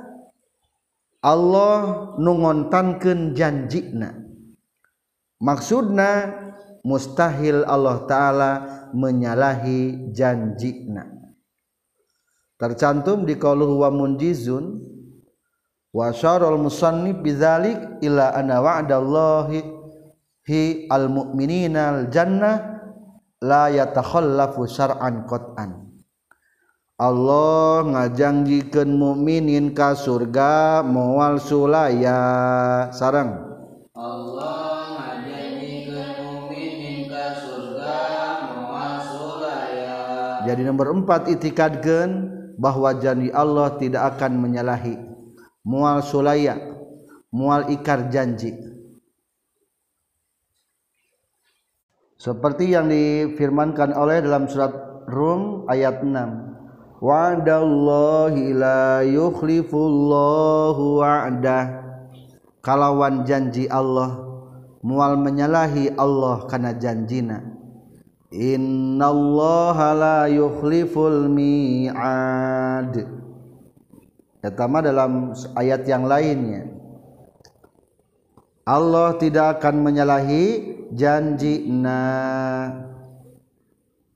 [1.24, 1.80] Allah
[2.19, 4.11] nungontankeun janjina.
[5.39, 6.36] Maksudna
[6.84, 8.51] mustahil Allah taala
[8.91, 11.07] menyalahi janjina.
[12.59, 14.84] Tercantum di qauluhu wa munjizun
[15.95, 19.63] wa syarul musannif bidzalik ila anna wa'dallahi
[20.43, 22.84] hi al mu'mininal jannah
[23.39, 25.82] la yatakhallafu syar'an qat'an
[26.93, 32.21] Allah ngajanggikeun mukminin ka surga moal sulaya.
[32.93, 33.33] Sareng.
[33.97, 35.01] Allah
[36.21, 37.97] mukminin ka surga
[38.53, 39.97] moal sulaya.
[40.45, 42.29] Jadi nomor empat itikadkeun
[42.61, 44.93] bahwa janji Allah tidak akan menyalahi.
[45.65, 46.61] Mual sulaya.
[47.33, 48.53] Mual ikar janji.
[52.21, 54.71] Seperti yang difirmankan oleh dalam surat
[55.09, 56.53] Rum ayat 6
[57.04, 61.84] wa'dallahi la yukhlifullahu wa'dah.
[62.64, 64.24] Kalawan janji Allah
[64.80, 67.43] mual menyalahi Allah karena janjina.
[68.32, 72.95] Innallaha la yukhliful mi'ad.
[74.39, 76.72] Pertama dalam ayat yang lainnya.
[78.64, 81.99] Allah tidak akan menyalahi janji na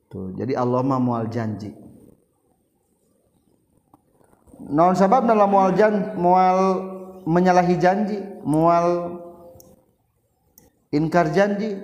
[0.08, 1.76] tuh jadi Allah mah mual janji
[4.68, 6.60] non sabab dalam mual jan mual
[7.24, 9.20] menyalahi janji mual
[10.92, 11.76] inkar janji?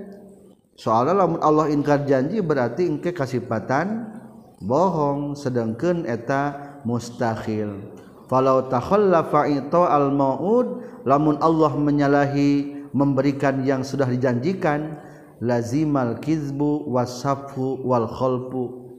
[0.73, 4.09] Soalnya lamun Allah inkar janji berarti engke kasipatan
[4.57, 7.93] bohong sedangkan eta mustahil.
[8.25, 14.97] Falau takhallafa ito al maud lamun Allah menyalahi memberikan yang sudah dijanjikan
[15.43, 18.95] lazimal kizbu wasafu wal khalpu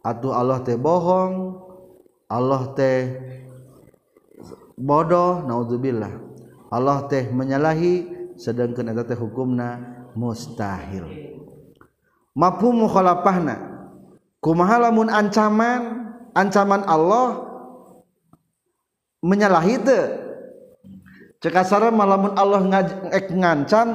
[0.00, 1.60] atuh Allah teh bohong
[2.28, 3.08] Allah teh
[4.76, 6.12] bodoh naudzubillah
[6.68, 8.04] Allah teh menyalahi
[8.36, 9.80] sedangkan eta teh hukumna
[10.12, 11.08] mustahil.
[12.36, 13.56] Mafhum mukhalafahna.
[14.38, 17.42] Kumaha lamun ancaman ancaman Allah
[19.24, 20.02] menyalahi teu
[21.42, 22.62] cekasara malamun Allah
[23.32, 23.88] ngancam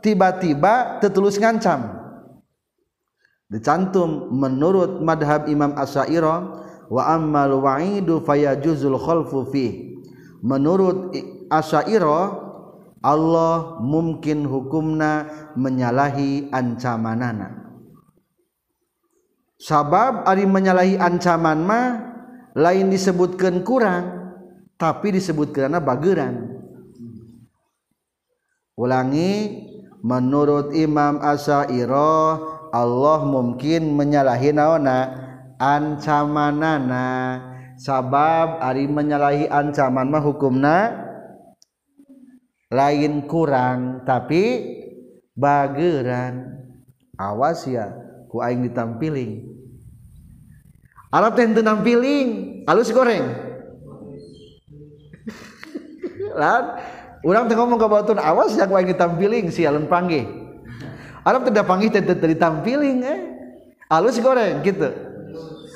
[0.00, 2.02] tiba-tiba tetulus ngancam.
[3.52, 9.96] Dicantum menurut madhab Imam Asy'ariyah wa ammal wa'idu fayajuzul khalfu fi
[10.44, 11.16] menurut
[11.48, 12.44] Asy'ariyah
[13.04, 15.28] Allah mungkin hukumna
[15.60, 17.76] menyalahi ancamanana.
[19.60, 21.88] Sabab ari menyalahi ancaman mah
[22.56, 24.04] lain disebutkan kurang
[24.80, 26.48] tapi disebut karena bageran.
[28.74, 29.62] Ulangi
[30.00, 35.23] menurut Imam Asy'ariyah Allah mungkin menyalahi naona
[35.58, 37.06] ancamanana.
[37.74, 40.94] Sabab ari menyalahi ancaman mah hukumna
[42.70, 44.62] lain kurang tapi
[45.34, 46.62] bageran.
[47.14, 47.94] Awas ya
[48.26, 49.46] ku aing ditampiling
[51.14, 52.28] Arab teh nampiling
[52.66, 53.22] alus goreng.
[56.42, 56.74] Lan
[57.22, 60.26] orang tengok ngomong ke bautun awas yang wae ditampiling si alun panggih.
[61.22, 63.30] Arab tidak panggih tidak ditampiling eh.
[63.86, 65.13] Alus goreng gitu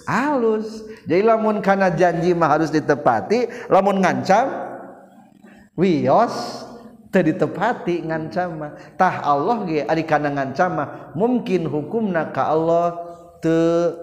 [0.08, 4.48] alus jadi lamun karena janji mah harus ditepati lamun ngancam
[5.76, 6.64] wios
[7.08, 8.72] teu ditepati ngancam mah.
[9.00, 12.86] Tah Allah ge ari kana ngancam mah mungkin hukumna ka Allah
[13.40, 13.96] teu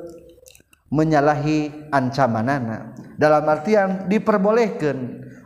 [0.89, 2.93] menyalahi ancamanana.
[3.15, 4.97] Dalam artian diperbolehkan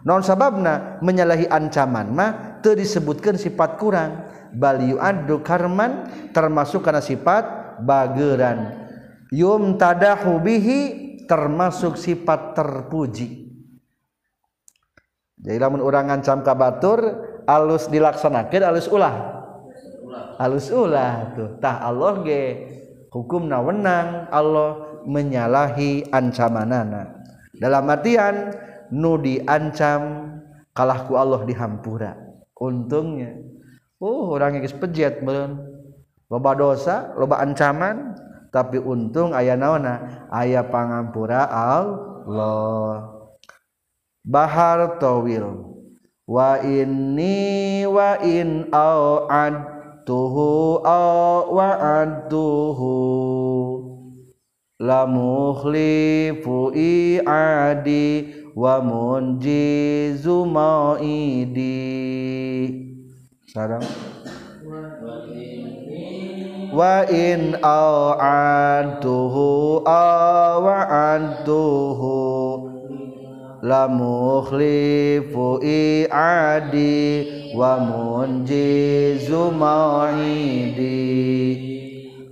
[0.07, 2.31] non sababna menyalahi ancaman mah
[2.63, 4.31] teu disebutkan sifat kurang.
[4.49, 7.45] Bal yu'addu karman termasuk karena sifat
[7.85, 8.88] bageran
[9.33, 10.79] yum tadahu bihi
[11.25, 13.49] termasuk sifat terpuji.
[15.39, 16.99] Jadi lamun orang ngancam ka batur
[17.47, 19.15] alus dilaksanakeun alus ulah.
[20.35, 21.49] Alus ulah tuh.
[21.63, 22.41] Tah Allah ge
[23.13, 27.23] hukumna wenang Allah menyalahi ancamanana.
[27.55, 28.51] Dalam artian
[28.89, 30.01] nu diancam
[30.73, 32.17] kalahku Allah dihampura
[32.57, 33.37] untungnya
[34.01, 35.59] uh orang yang pejet belum
[36.29, 38.17] loba dosa loba ancaman
[38.49, 43.17] tapi untung ayah naona ayah pangampura Allah.
[44.25, 45.69] Bahar tawil
[46.29, 49.55] wa inni wa in au ad
[50.05, 52.97] tuhu au wa tuhu
[54.77, 61.81] la mukhlifu i'adi wa munjizu maidi
[63.49, 63.83] sarang
[66.79, 72.15] wa in a'antuhu awa'antuhu
[73.59, 77.03] la mukhlifu i'adi
[77.51, 81.03] wa munjizu mau'idi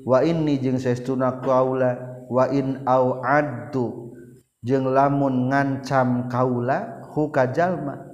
[0.08, 4.16] wa inni jeung saestuna kaula wa in aw'adtu
[4.64, 8.08] jeung lamun ngancam kaula huka jalma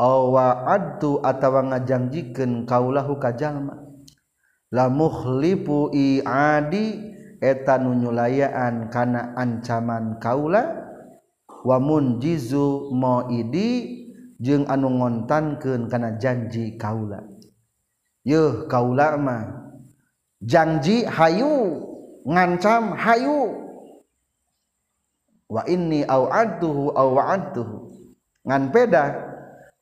[0.00, 3.81] atawa ngajanjikeun kaulahu ka jalma
[4.72, 7.12] la mukhlifu i'adi
[7.44, 10.64] eta nunyulayaan kana ancaman kaula
[11.62, 14.00] wa munjizu maidi
[14.40, 17.22] jeung anu ngontankeun kana janji kaula.
[18.24, 19.42] Yeuh kaula mah
[20.40, 21.84] janji hayu
[22.24, 23.60] ngancam hayu.
[25.52, 27.76] Wa inni au'adtuhu au wa'adtuhu
[28.48, 29.04] ngan peda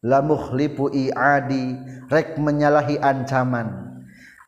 [0.02, 1.78] la mukhlifu i'adi
[2.10, 3.89] rek menyalahi ancaman.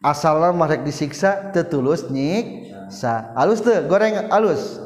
[0.03, 3.33] Asal mah rek disiksa tetulus nyik sa.
[3.39, 4.83] Alus tuh goreng alus?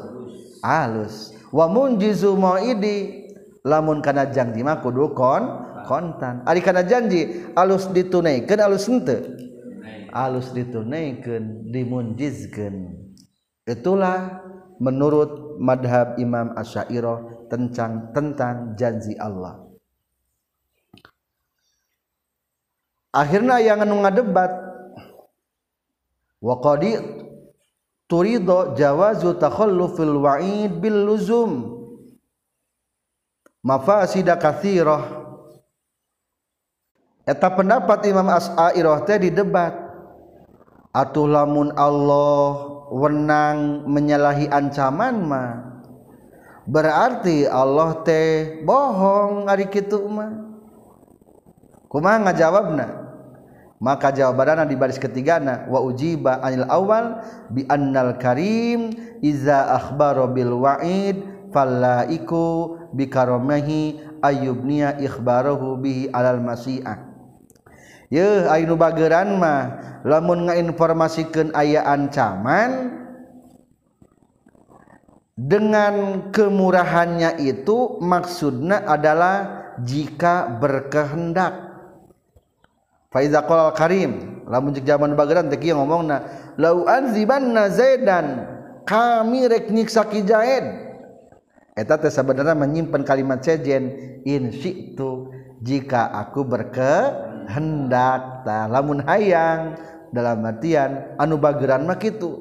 [0.63, 1.35] Alus.
[1.49, 3.27] Wa munjizu maidi
[3.65, 5.43] lamun kana janji mah kudu kon
[5.89, 6.45] kontan.
[6.45, 9.47] Ari kana janji alus ditunaikeun alus henteu
[10.17, 12.95] alus ditunaikeun dimunjizkeun
[13.67, 14.41] itulah
[14.81, 19.61] menurut madhab Imam Asy'ariyah tentang tentang janji Allah.
[23.13, 24.51] Akhirnya yang anu ngadebat
[26.41, 26.97] wa qadi
[28.07, 31.75] turido jawazu takhallufil wa'id bil luzum.
[33.61, 35.27] Mafasida kathirah.
[37.27, 39.75] Eta pendapat Imam As'airah teh di debat.
[40.95, 45.67] Atuh lamun Allah wenang menyalahi ancaman mah
[46.63, 50.47] berarti Allah teh bohong ari kitu mah.
[51.87, 53.06] Kumaha ngajawabna
[53.77, 57.21] maka jawabanana di baris ketigana wa ujiba anil awal
[57.53, 58.89] bi annal karim
[59.21, 61.21] iza akhbaro bil wa'id
[61.53, 67.05] fallaiku bi karamahi ayubniya ikhbarahu bihi alal masi'ah.
[68.07, 69.61] Ye ainu bageran mah
[70.07, 72.95] lamun ngainformasikeun aya ancaman
[75.35, 81.66] dengan kemurahannya itu maksudnya adalah jika berkehendak
[83.07, 86.27] Faiza qala Karim, lamun jeung zaman bageran teh kieu ngomongna,
[86.59, 88.43] lau anzibanna Zaidan,
[88.83, 90.87] kami rek nyiksa Ki Zaid.
[91.77, 93.93] Eta teh sebenarnya menyimpan kalimat sejen
[94.25, 95.29] in syi'tu
[95.61, 98.43] jika aku berkehendak.
[98.43, 99.77] Tah lamun hayang
[100.09, 102.33] dalam artian anu bageran mah kitu.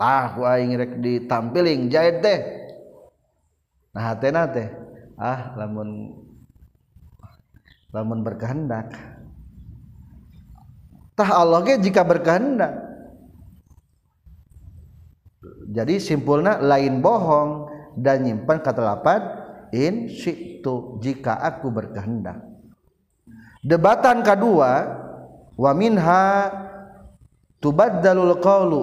[0.00, 2.40] Ah aing rek ditampiling Zaid teh.
[3.92, 4.72] Nah hatena teh
[5.20, 6.24] ah lamun
[7.92, 8.96] lamun berkehendak
[11.22, 12.74] Allah jika berkehendak.
[15.70, 19.22] Jadi simpulnya lain bohong dan nyimpan kata-lapat
[19.70, 22.42] in itu jika aku berkehendak.
[23.62, 24.70] Debatan kedua
[25.54, 26.50] wa minha
[27.62, 28.82] tubaddalul qawlu.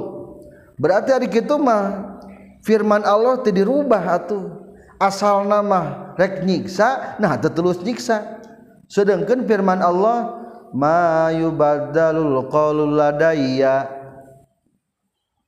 [0.80, 2.18] Berarti hari itu mah
[2.66, 4.60] firman Allah teu dirubah atuh.
[5.02, 8.42] Asal nama rek nyiksa nah tetulus nyiksa.
[8.90, 10.42] Sedangkan firman Allah
[10.72, 14.00] mayubadalul qaulul ladayya.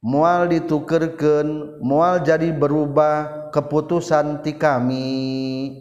[0.04, 5.72] Mual ditukerkeun mual jadi berubah keputusan ti kami.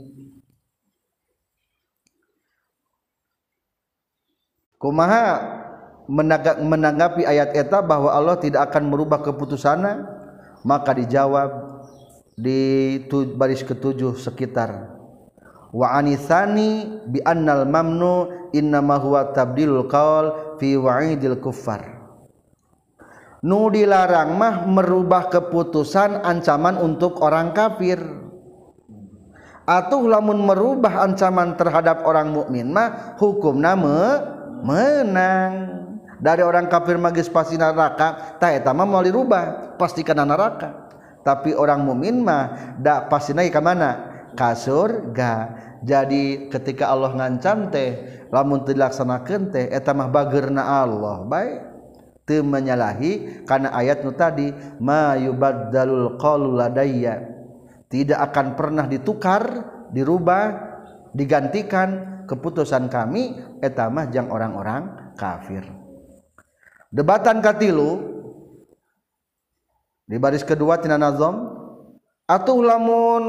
[4.79, 5.43] Kumaha
[6.63, 10.07] menanggapi ayat eta bahwa Allah tidak akan merubah keputusannya?
[10.63, 11.83] Maka dijawab
[12.39, 13.03] di
[13.35, 15.02] baris ketujuh sekitar
[15.73, 22.05] wa anisani bi annal mamnu innama huwa tabdilul qaul fi wa'idil kuffar.
[23.43, 27.99] Nu dilarang mah merubah keputusan ancaman untuk orang kafir.
[29.67, 33.99] Atuh lamun merubah ancaman terhadap orang mukmin mah hukumna me
[34.63, 35.55] menang.
[36.23, 40.87] Dari orang kafir magis pasti neraka tah eta mah mau dirubah pasti kana neraka.
[41.27, 45.33] Tapi orang mukmin mah da pasti naik ke mana ka surga
[45.83, 50.09] jadi ketika Allah ngancam teh lamun dilaksanakeun teh eta mah
[50.63, 51.27] Allah.
[51.27, 51.61] Baik.
[52.23, 56.15] Teu menyalahi karena ayat nu tadi ma yubaddalul
[56.55, 57.19] ladayya.
[57.91, 59.43] Tidak akan pernah ditukar
[59.91, 60.71] dirubah
[61.11, 65.67] digantikan keputusan kami eta mah jang orang-orang kafir.
[66.95, 68.07] Debatan katilu
[70.07, 71.59] di baris kedua tina nazam
[72.31, 73.25] atuh lamun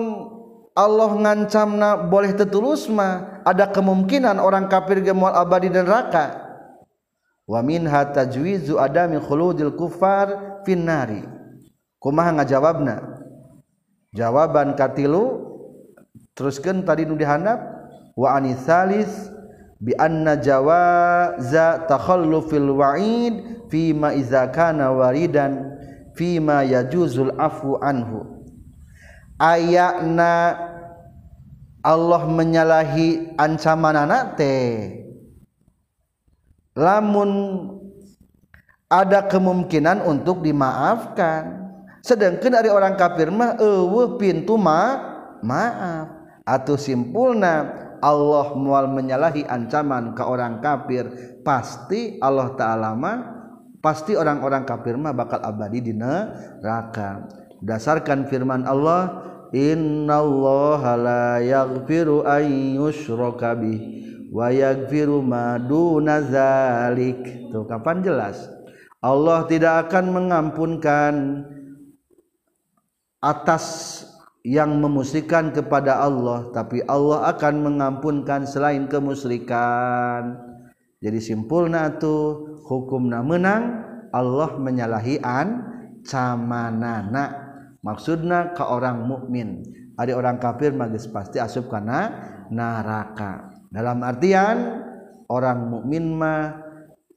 [0.74, 6.41] Allah ngancamna boleh tetulus mah ada kemungkinan orang kafir ge abadi neraka.
[7.45, 11.21] Wa minha tajwizu adami khuludil kufar finnari.
[12.01, 12.95] Kumaha ngajawabna?
[14.17, 15.45] Jawaban katilu
[16.34, 17.61] teruskeun tadi nu dihandap
[18.17, 19.30] wa anisalis
[19.78, 25.78] bi anna jawaza takhallufil wa'id fi ma iza kana waridan
[26.17, 28.32] fi ma yajuzul afu anhu
[29.39, 30.57] ayakna
[31.84, 35.03] Allah menyalahi ancaman anak teh
[36.79, 37.29] lamun
[38.93, 41.65] ada kemungkinan untuk dimaafkan.
[42.03, 45.01] Sedangkan dari orang kafir mah eueuh pintu ma
[45.41, 46.21] maaf.
[46.43, 47.71] Atau simpulna
[48.03, 51.09] Allah mual menyalahi ancaman ke orang kafir.
[51.41, 53.17] Pasti Allah taala mah
[53.79, 57.27] pasti orang-orang kafir mah bakal abadi di neraka
[57.64, 62.43] dasarkan firman Allah innallaha la yaghfiru an
[62.76, 63.80] yushraka bih
[64.34, 65.55] wa yaghfiru ma
[66.28, 67.47] zalik.
[67.53, 68.49] Tuh kapan jelas?
[68.99, 71.45] Allah tidak akan mengampunkan
[73.24, 73.66] atas
[74.43, 80.36] yang memusyrikan kepada Allah tapi Allah akan mengampunkan selain kemusyrikan.
[81.03, 83.84] Jadi simpulna tuh hukumna menang
[84.16, 86.64] Allah menyalahi ancamanana
[87.84, 89.61] maksudna ke orang mukmin.
[89.93, 92.09] Ada orang kafir magis pasti asup karena
[92.49, 93.53] neraka.
[93.69, 94.81] Dalam artian
[95.29, 96.57] orang mukmin mah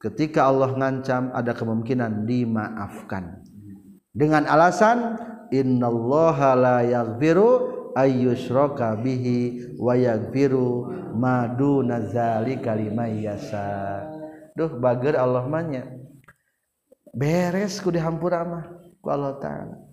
[0.03, 3.41] ketika Allah ngancam ada kemungkinan dimaafkan.
[4.12, 5.17] Dengan alasan
[5.49, 7.49] innallaha la yaghfiru
[7.97, 13.25] ayyushraka bihi wa yaghfiru ma duna zalika liman
[14.57, 15.85] duh bager Allah manya
[17.12, 18.64] beres ku dihampura mah
[19.01, 19.86] ku Allah taala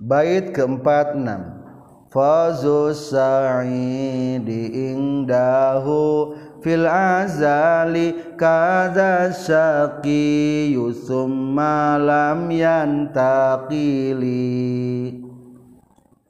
[0.00, 1.64] bait keempat enam.
[2.12, 6.32] Fazus sa'idi indahu
[6.64, 14.32] fil azali kada syaqi summa lam yantaqili.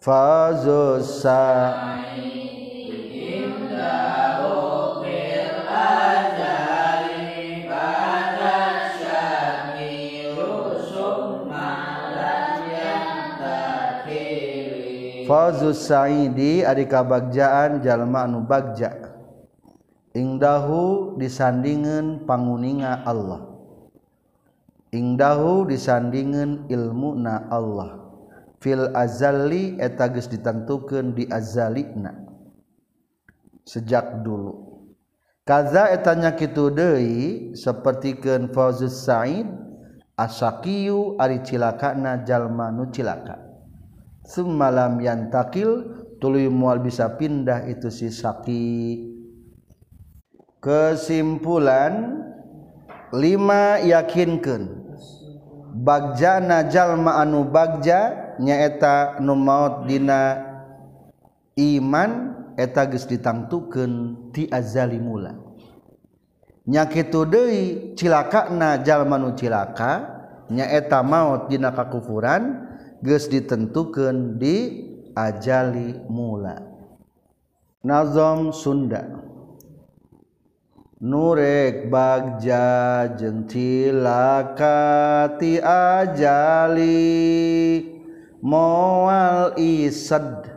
[0.03, 1.23] Fazus
[15.27, 18.95] Fauzus Saidi ari kabagjaan jalma anu bagja.
[20.15, 23.43] Ingdahu disandingan panguninga Allah.
[24.95, 28.07] Ingdahu disandingan ilmuna Allah.
[28.63, 32.27] Fil azali etagis ditentukan di azalikna
[33.67, 34.87] sejak dulu.
[35.47, 39.47] Kaza etanya kitu deui sapertikeun Fauzus Said
[40.19, 43.46] asakiyu ari cilakana jalma nu cilaka.
[44.27, 45.87] semalam yang takil
[46.19, 49.07] tuluy mual bisa pindah itu si saki.
[50.59, 52.27] Kesimpulan
[53.15, 54.67] lima yakinkan
[55.79, 60.43] bagjana jalma anu bagja nyaeta nu maut dina
[61.55, 62.11] iman
[62.59, 65.39] eta geus ditangtukeun ti azali mula.
[66.67, 67.63] Nyakitu deui
[67.95, 70.03] cilakana jalma nu cilaka
[70.51, 72.66] nyaeta maut dina kakufuran
[73.03, 74.85] geus ditentukeun di
[75.17, 76.61] ajali mula.
[77.85, 79.05] Nazam sunda.
[80.97, 84.33] Nurek bagja jentilakati
[85.61, 87.05] ajali.
[88.41, 90.49] Moal isad.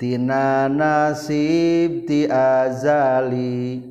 [0.00, 3.84] Tina nasib ti azali.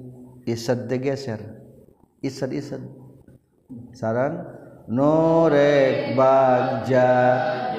[0.45, 1.61] Isad degeser
[2.21, 2.81] isad isad.
[3.97, 4.60] Saran?
[4.87, 7.13] nurek bagja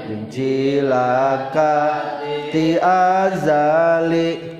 [0.06, 1.74] jeung cilaka
[2.52, 4.52] ti azali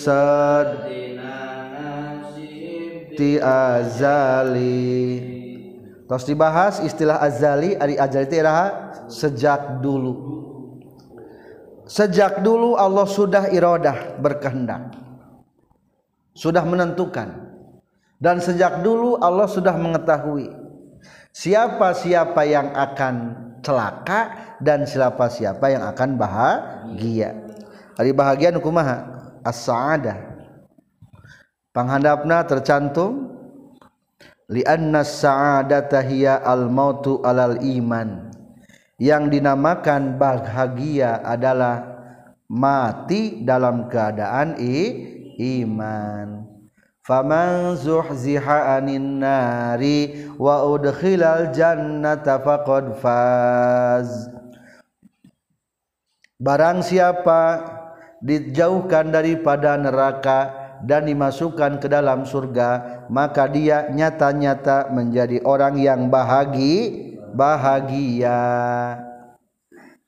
[0.00, 0.88] sad
[3.20, 4.96] ti azali.
[6.08, 8.40] Terus dibahas istilah azali ari azali teh
[9.12, 10.40] sejak dulu.
[11.84, 14.96] Sejak dulu Allah sudah irodah berkehendak.
[16.32, 17.49] Sudah menentukan.
[18.20, 20.52] Dan sejak dulu Allah sudah mengetahui
[21.32, 23.14] siapa-siapa yang akan
[23.64, 27.32] celaka dan siapa-siapa yang akan bahagia.
[27.96, 29.08] Hari bahagia nukumaha
[29.40, 30.16] as-sa'adah.
[31.72, 33.32] Panghandapna tercantum.
[34.50, 38.34] Li'anna sa'adata hiya al-mautu alal iman.
[38.98, 41.86] Yang dinamakan bahagia adalah
[42.50, 44.76] mati dalam keadaan i,
[45.62, 46.49] iman
[47.10, 54.30] faman zuhziha anin nari wa udkhilal jannata faqad faz.
[56.38, 57.66] Barang siapa
[58.22, 60.54] dijauhkan daripada neraka
[60.86, 68.40] dan dimasukkan ke dalam surga maka dia nyata-nyata menjadi orang yang bahagi bahagia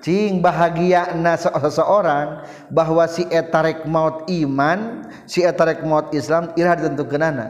[0.03, 7.47] cing bahagia na seseorang bahwa si etarek maut iman si etarek maut Islam irah ditentukeunana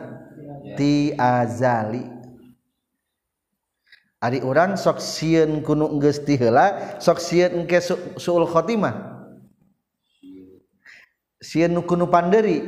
[0.76, 2.04] ti azali.
[4.22, 9.10] Ari orang sok sieun kunu geus ti heula sok sieun engke su suul khotimah.
[11.42, 12.62] Sieun kunu panderi.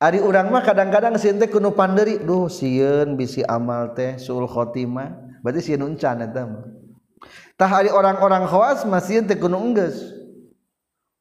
[0.00, 2.16] Ari orang mah kadang-kadang sieun teh kunu panderi.
[2.16, 5.42] Duh sieun bisi amal teh suul khotimah.
[5.44, 6.85] Berarti sieun uncan eta mah.
[7.56, 10.12] Tahari orang-orang khawas masih teu kudu enggeus.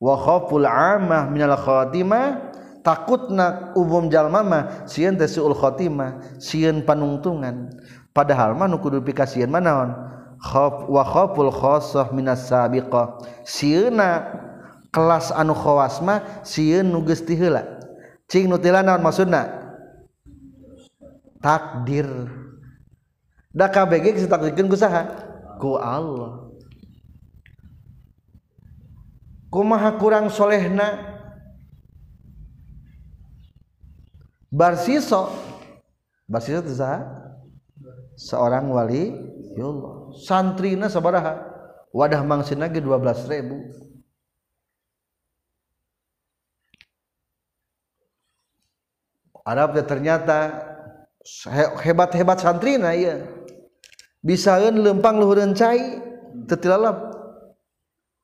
[0.04, 2.52] Wa khaful amah minal khatimah
[2.84, 7.72] takutna umum jalma mah sieun teh suul khatimah, sieun panungtungan.
[8.12, 9.90] Padahal mah nu kudu pikasieun mah naon?
[10.44, 13.24] Khaf wa khaful khassah minas sabiqah.
[13.48, 14.36] Sieuna
[14.92, 17.64] kelas anu khawas mah sieun nu geus teu heula.
[18.28, 19.72] Cing nu teu naon maksudna?
[21.40, 22.28] Takdir.
[23.56, 25.32] Da kabeh geus ditakdirkeun ku saha?
[25.60, 26.52] ku Allah.
[29.52, 31.16] Kumaha kurang solehna.
[34.56, 35.36] Barsiso
[36.32, 37.04] barsiso itu sah
[38.16, 39.12] seorang wali
[39.60, 41.52] yullah santrina sabaraha.
[41.96, 43.56] Wadah mangsin lagi 12 ribu.
[49.46, 50.66] Arab ternyata
[51.80, 53.45] hebat-hebat santrina iya.
[54.26, 56.02] bisaeun lempang luhureun cai
[56.50, 57.14] tetilalap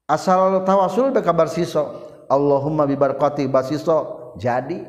[0.09, 2.09] asal tawasul be kabar siso.
[2.31, 4.81] Allahumma bibarqati basiso jadi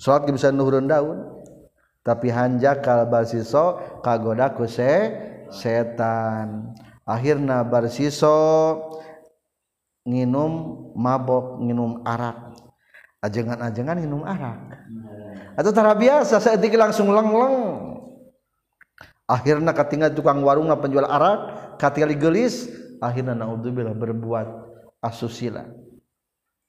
[0.00, 1.18] salat bisa nuhurun daun.
[2.06, 5.12] Tapi hanjakal basiso kagoda ku se
[5.52, 6.72] setan.
[7.04, 8.78] Akhirna barsiso
[10.08, 10.52] nginum
[10.96, 12.56] mabok nginum arak.
[13.18, 14.78] Ajengan-ajengan nginum arak.
[15.58, 17.34] Atau tara biasa saya langsung lengleng.
[17.34, 17.97] -leng.
[19.28, 22.66] akhirnya ketika tukang warung penjual arak ketika gelis
[22.98, 24.48] akhirnya naudzubillah berbuat
[25.04, 25.68] asusila.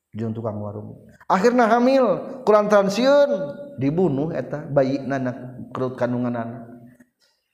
[0.10, 1.06] Jeung tukang warung.
[1.30, 3.30] Akhirnya hamil kurang transiun
[3.78, 6.62] dibunuh eta bayi nana kerut kandungan anak.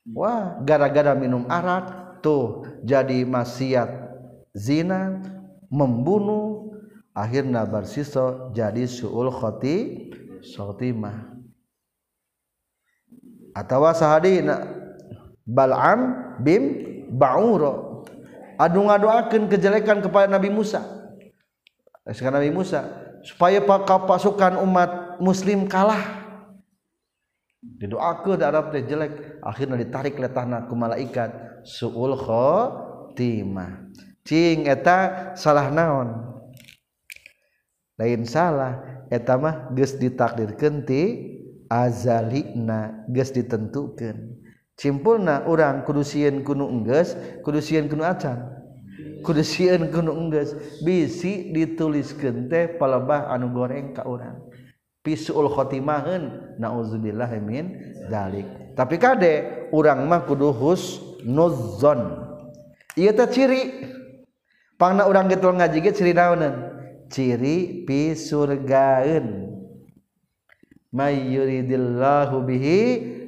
[0.07, 3.89] Wah gara-gara minum arak tuh jadi maksiat
[4.55, 5.19] zina
[5.67, 6.71] membunuh
[7.11, 10.07] akhirnya barsiso jadi suul khoti
[10.55, 11.35] khotimah
[13.51, 14.84] atau sahadina
[15.45, 16.63] Balam bim
[17.13, 18.01] Bauro
[18.57, 20.81] adu ngadoakeun kejelekan kepada Nabi Musa.
[22.05, 22.81] Eh, sekarang Nabi Musa
[23.21, 26.25] supaya pasukan umat muslim kalah.
[27.61, 31.61] Didoakeun da Arab teh jelek akhirnya ditarik letahna ku malaikat.
[31.65, 33.89] Suul khotimah.
[34.25, 36.09] Cing eta salah naon?
[37.97, 41.01] Lain salah eta mah geus ditakdirkeun ti
[41.69, 44.44] azalina geus ditentukeun.
[44.75, 48.55] simpulna orang kudusian kuno engges kudusian kunu acan
[49.25, 50.53] kudusian kunu engges.
[50.85, 54.37] Bisi ditulis gente palebah anu goreng ka urang.
[55.01, 57.73] Pisul khotimahan nauzubillah min
[58.13, 58.45] dalik.
[58.77, 59.33] Tapi kade
[59.73, 62.21] urang mah kudu hus nuzon
[62.93, 63.61] iya teh ciri.
[64.75, 66.75] Pangna urang getol ngaji ge ciri naonan
[67.07, 69.47] ciri pisurgaeun
[70.91, 72.79] may yuridillahu bihi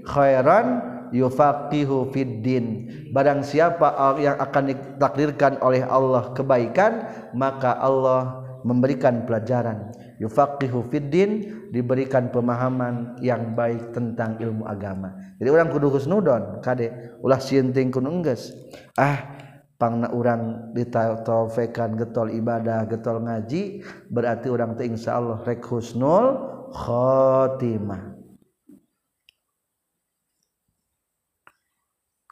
[0.04, 2.66] khairan yufaqihu fid din.
[3.12, 9.93] Barang siapa yang akan ditakdirkan oleh Allah kebaikan maka Allah memberikan pelajaran.
[10.18, 11.32] Yufaqihu fid din
[11.70, 15.14] diberikan pemahaman yang baik tentang ilmu agama.
[15.38, 16.89] Jadi orang kudu husnudon kade.
[17.22, 18.49] Ulah sinting kudu enggeus
[18.97, 19.38] ah
[19.78, 26.34] pangna orang ditaufekan getol ibadah getol ngaji berarti orang teh insyaallah rek husnul
[26.74, 28.16] khotimah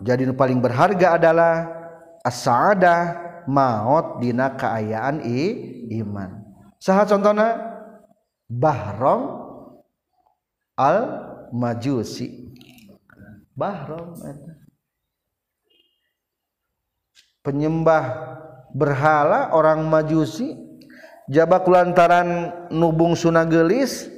[0.04, 1.54] jadi nu paling berharga adalah
[2.28, 3.02] as-sa'adah
[3.48, 5.41] maut dina keayaan i
[6.04, 6.43] iman.
[6.82, 7.76] Saha contohna?
[8.46, 9.41] Bahrom
[10.78, 11.00] al
[11.50, 12.54] majusi
[13.56, 14.14] Bahrom
[17.41, 18.04] penyembah
[18.76, 20.54] berhala orang majusi
[21.32, 24.12] jabak lantaran nubung sunagelis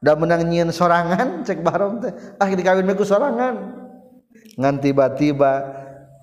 [0.00, 2.14] dan menang nyian sorangan cek Bahrom teh.
[2.40, 3.83] Ah dikawin meku sorangan
[4.58, 5.52] ngan tiba-tiba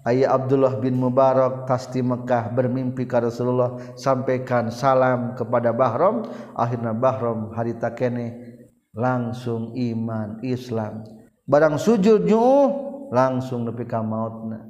[0.07, 6.25] ayah Abdullah bin Mubarak kasti Mekkah bermimpi ke Rasulullah sampaikan salam kepada Bahram.
[6.57, 8.59] Akhirnya Bahram harita kene
[8.95, 11.05] langsung iman Islam.
[11.47, 12.67] Barang sujud nyuh
[13.11, 14.67] langsung nepi ka mautna.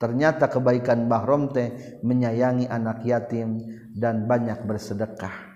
[0.00, 3.60] Ternyata kebaikan Bahram teh menyayangi anak yatim
[3.92, 5.49] dan banyak bersedekah.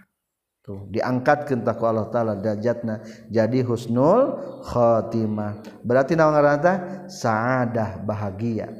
[0.64, 5.60] Tuh diangkat ku Allah taala derajatna jadi husnul khatimah.
[5.84, 8.72] Berarti naon ngaranna saadah bahagia.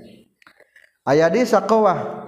[1.05, 2.24] Aya di saqawah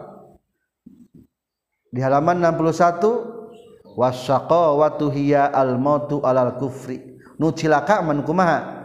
[1.88, 7.16] di halaman 61 wasaqawatu hiya al mautu alal kufri.
[7.40, 8.76] Nu cilaka man kumaha?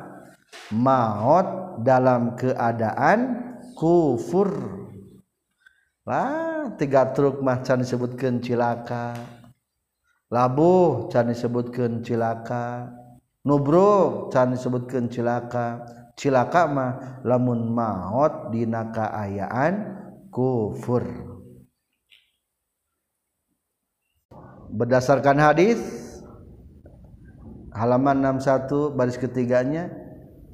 [0.71, 4.55] Maut dalam keadaan kufur.
[6.07, 9.40] Lah tiga truk mah can disebutkan cilaka
[10.31, 12.87] labuh can disebutkan cilaka.
[13.43, 15.83] Nubro can disebutkan cilaka.
[16.15, 16.91] Cilaka mah
[17.27, 19.73] lamun maut dina kaayaan
[20.31, 21.03] kufur.
[24.71, 25.83] Berdasarkan hadis
[27.75, 29.91] halaman 61 baris ketiganya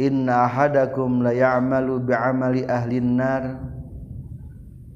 [0.02, 3.77] inna ahadakum la ya'malu bi'amali ahli nar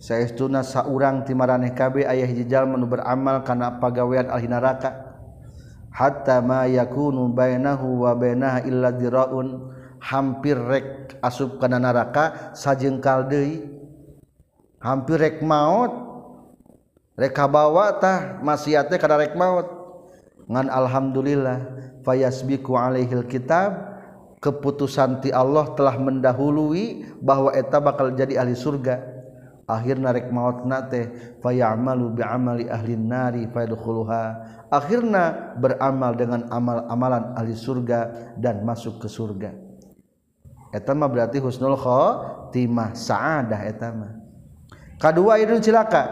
[0.01, 5.13] sayauna saurang timaraneh KB ayah hijjal menu beramal karena pagawean ahli neraka.
[5.93, 9.69] Hatta ma yakunu bainahu wa bainaha illa diraun
[10.01, 13.61] hampir rek asup kana neraka sajengkal deui.
[14.81, 15.93] Hampir rek maut
[17.13, 19.69] rek kabawa tah maksiate kana rek maut.
[20.49, 21.57] Ngan alhamdulillah
[22.01, 23.77] fayasbiku alaihil kitab
[24.41, 29.10] keputusan ti Allah telah mendahului bahwa eta bakal jadi ahli surga.
[29.71, 34.23] Akhirna rek maut nate fayamalu bi'amali ahli nari fayadkhuluha.
[34.71, 39.51] Akhirna beramal dengan amal-amalan ahli surga dan masuk ke surga.
[40.71, 44.11] Eta mah berarti husnul khatimah saadah eta mah.
[44.99, 46.03] Kadua itu cilaka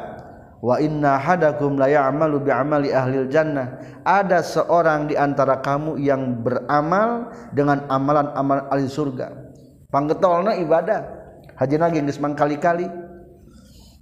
[0.60, 3.80] wa inna hadakum la ya'malu bi'amali ahli jannah.
[4.04, 9.28] Ada seorang di antara kamu yang beramal dengan amalan-amalan ahli surga.
[9.88, 11.20] Panggetolna ibadah.
[11.60, 12.88] Haji nagi geus mangkali-kali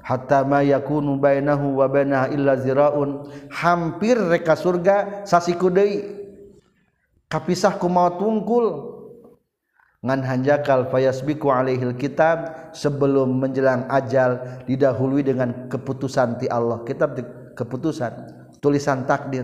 [0.07, 3.27] hatta ma yakunu bainahu wa bainaha illa ziraun.
[3.51, 6.07] Hampir reka surga sasiku deui.
[7.27, 8.95] Kapisah ku maut tungkul.
[9.99, 16.87] Ngan hanjakal fayasbiku alaihil kitab sebelum menjelang ajal didahului dengan keputusan ti Allah.
[16.87, 17.19] Kitab
[17.59, 18.13] keputusan
[18.63, 19.43] tulisan takdir.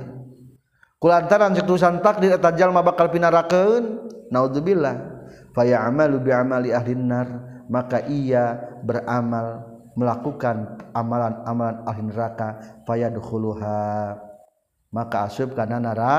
[1.03, 4.07] Kulantaran tulisan takdir eta jalma bakal pinarakeun?
[4.32, 4.95] Naudzubillah
[5.51, 7.28] fayamalu bi amali ahli nar
[7.68, 8.55] maka ia
[8.88, 12.47] beramal melakukan amalan-amalan ahli neraka
[12.85, 14.17] fayadkhuluha.
[14.93, 16.15] Maka asup kana nara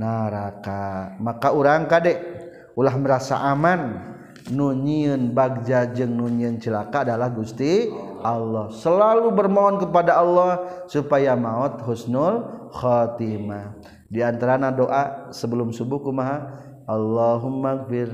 [0.00, 1.12] neraka.
[1.20, 2.16] Maka urang kade
[2.76, 4.12] ulah merasa aman.
[4.44, 7.88] Nunyian bagja jeung nunyian celaka adalah Gusti
[8.20, 8.68] Allah.
[8.68, 13.72] Selalu bermohon kepada Allah supaya maut husnul khatimah
[14.14, 16.62] di antarana doa sebelum subuh kumaha?
[16.86, 18.12] Allahumma gfir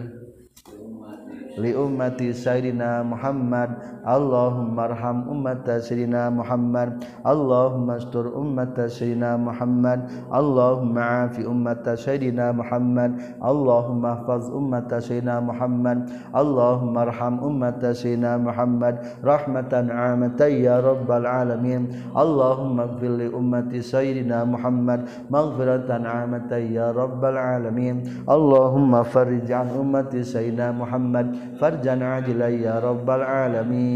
[1.61, 11.29] li ummati sayyidina Muhammad Allahumma arham ummata sayyidina Muhammad Allahumma astur ummata sayyidina Muhammad Allahumma
[11.29, 19.93] afi ummata sayyidina Muhammad Allahumma hafaz ummata sayyidina Muhammad Allahumma arham ummata sayyidina Muhammad rahmatan
[19.93, 28.09] amatan ya rabbal alamin Allahumma ighfir li ummati sayyidina Muhammad maghfiratan amatan ya rabbal alamin
[28.25, 33.90] Allahumma farij an ummati sayyidina Muhammad farjan ajila ya rabbal alamin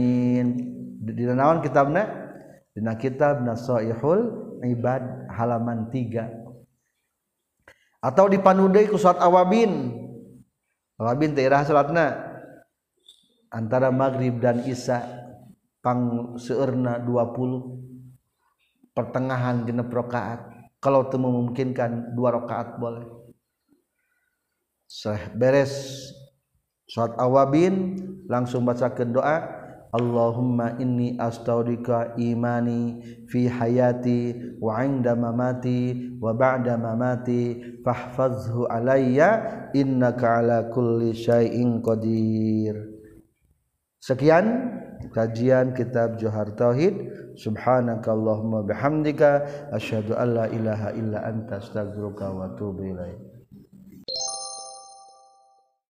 [1.05, 2.09] di naon kitabna
[2.74, 4.20] dina kitab nasaihul
[4.64, 6.45] ibad halaman 3
[8.05, 9.92] atau dipanudai ku awabin
[11.01, 12.32] awabin teh salatna.
[13.55, 14.99] Antara maghrib dan isya
[15.78, 20.42] pang seueurna 20 pertengahan genep rakaat
[20.82, 23.07] kalau teu memungkinkan dua rakaat boleh.
[25.38, 25.70] Beres
[26.84, 27.97] Suat awabin
[28.28, 29.63] langsung bacakan doa
[29.95, 32.99] Allahumma inni astaudika imani
[33.30, 42.74] fi hayati wa inda mamati wa ba'da mamati fahfazhu alayya innaka ala kulli syai'in qadir.
[44.03, 44.47] Sekian
[45.14, 47.14] kajian kitab Johar Tauhid.
[47.38, 49.47] Subhanakallahumma bihamdika.
[49.70, 53.34] Asyhadu an la ilaha illa anta astaghfiruka wa atubu ilaik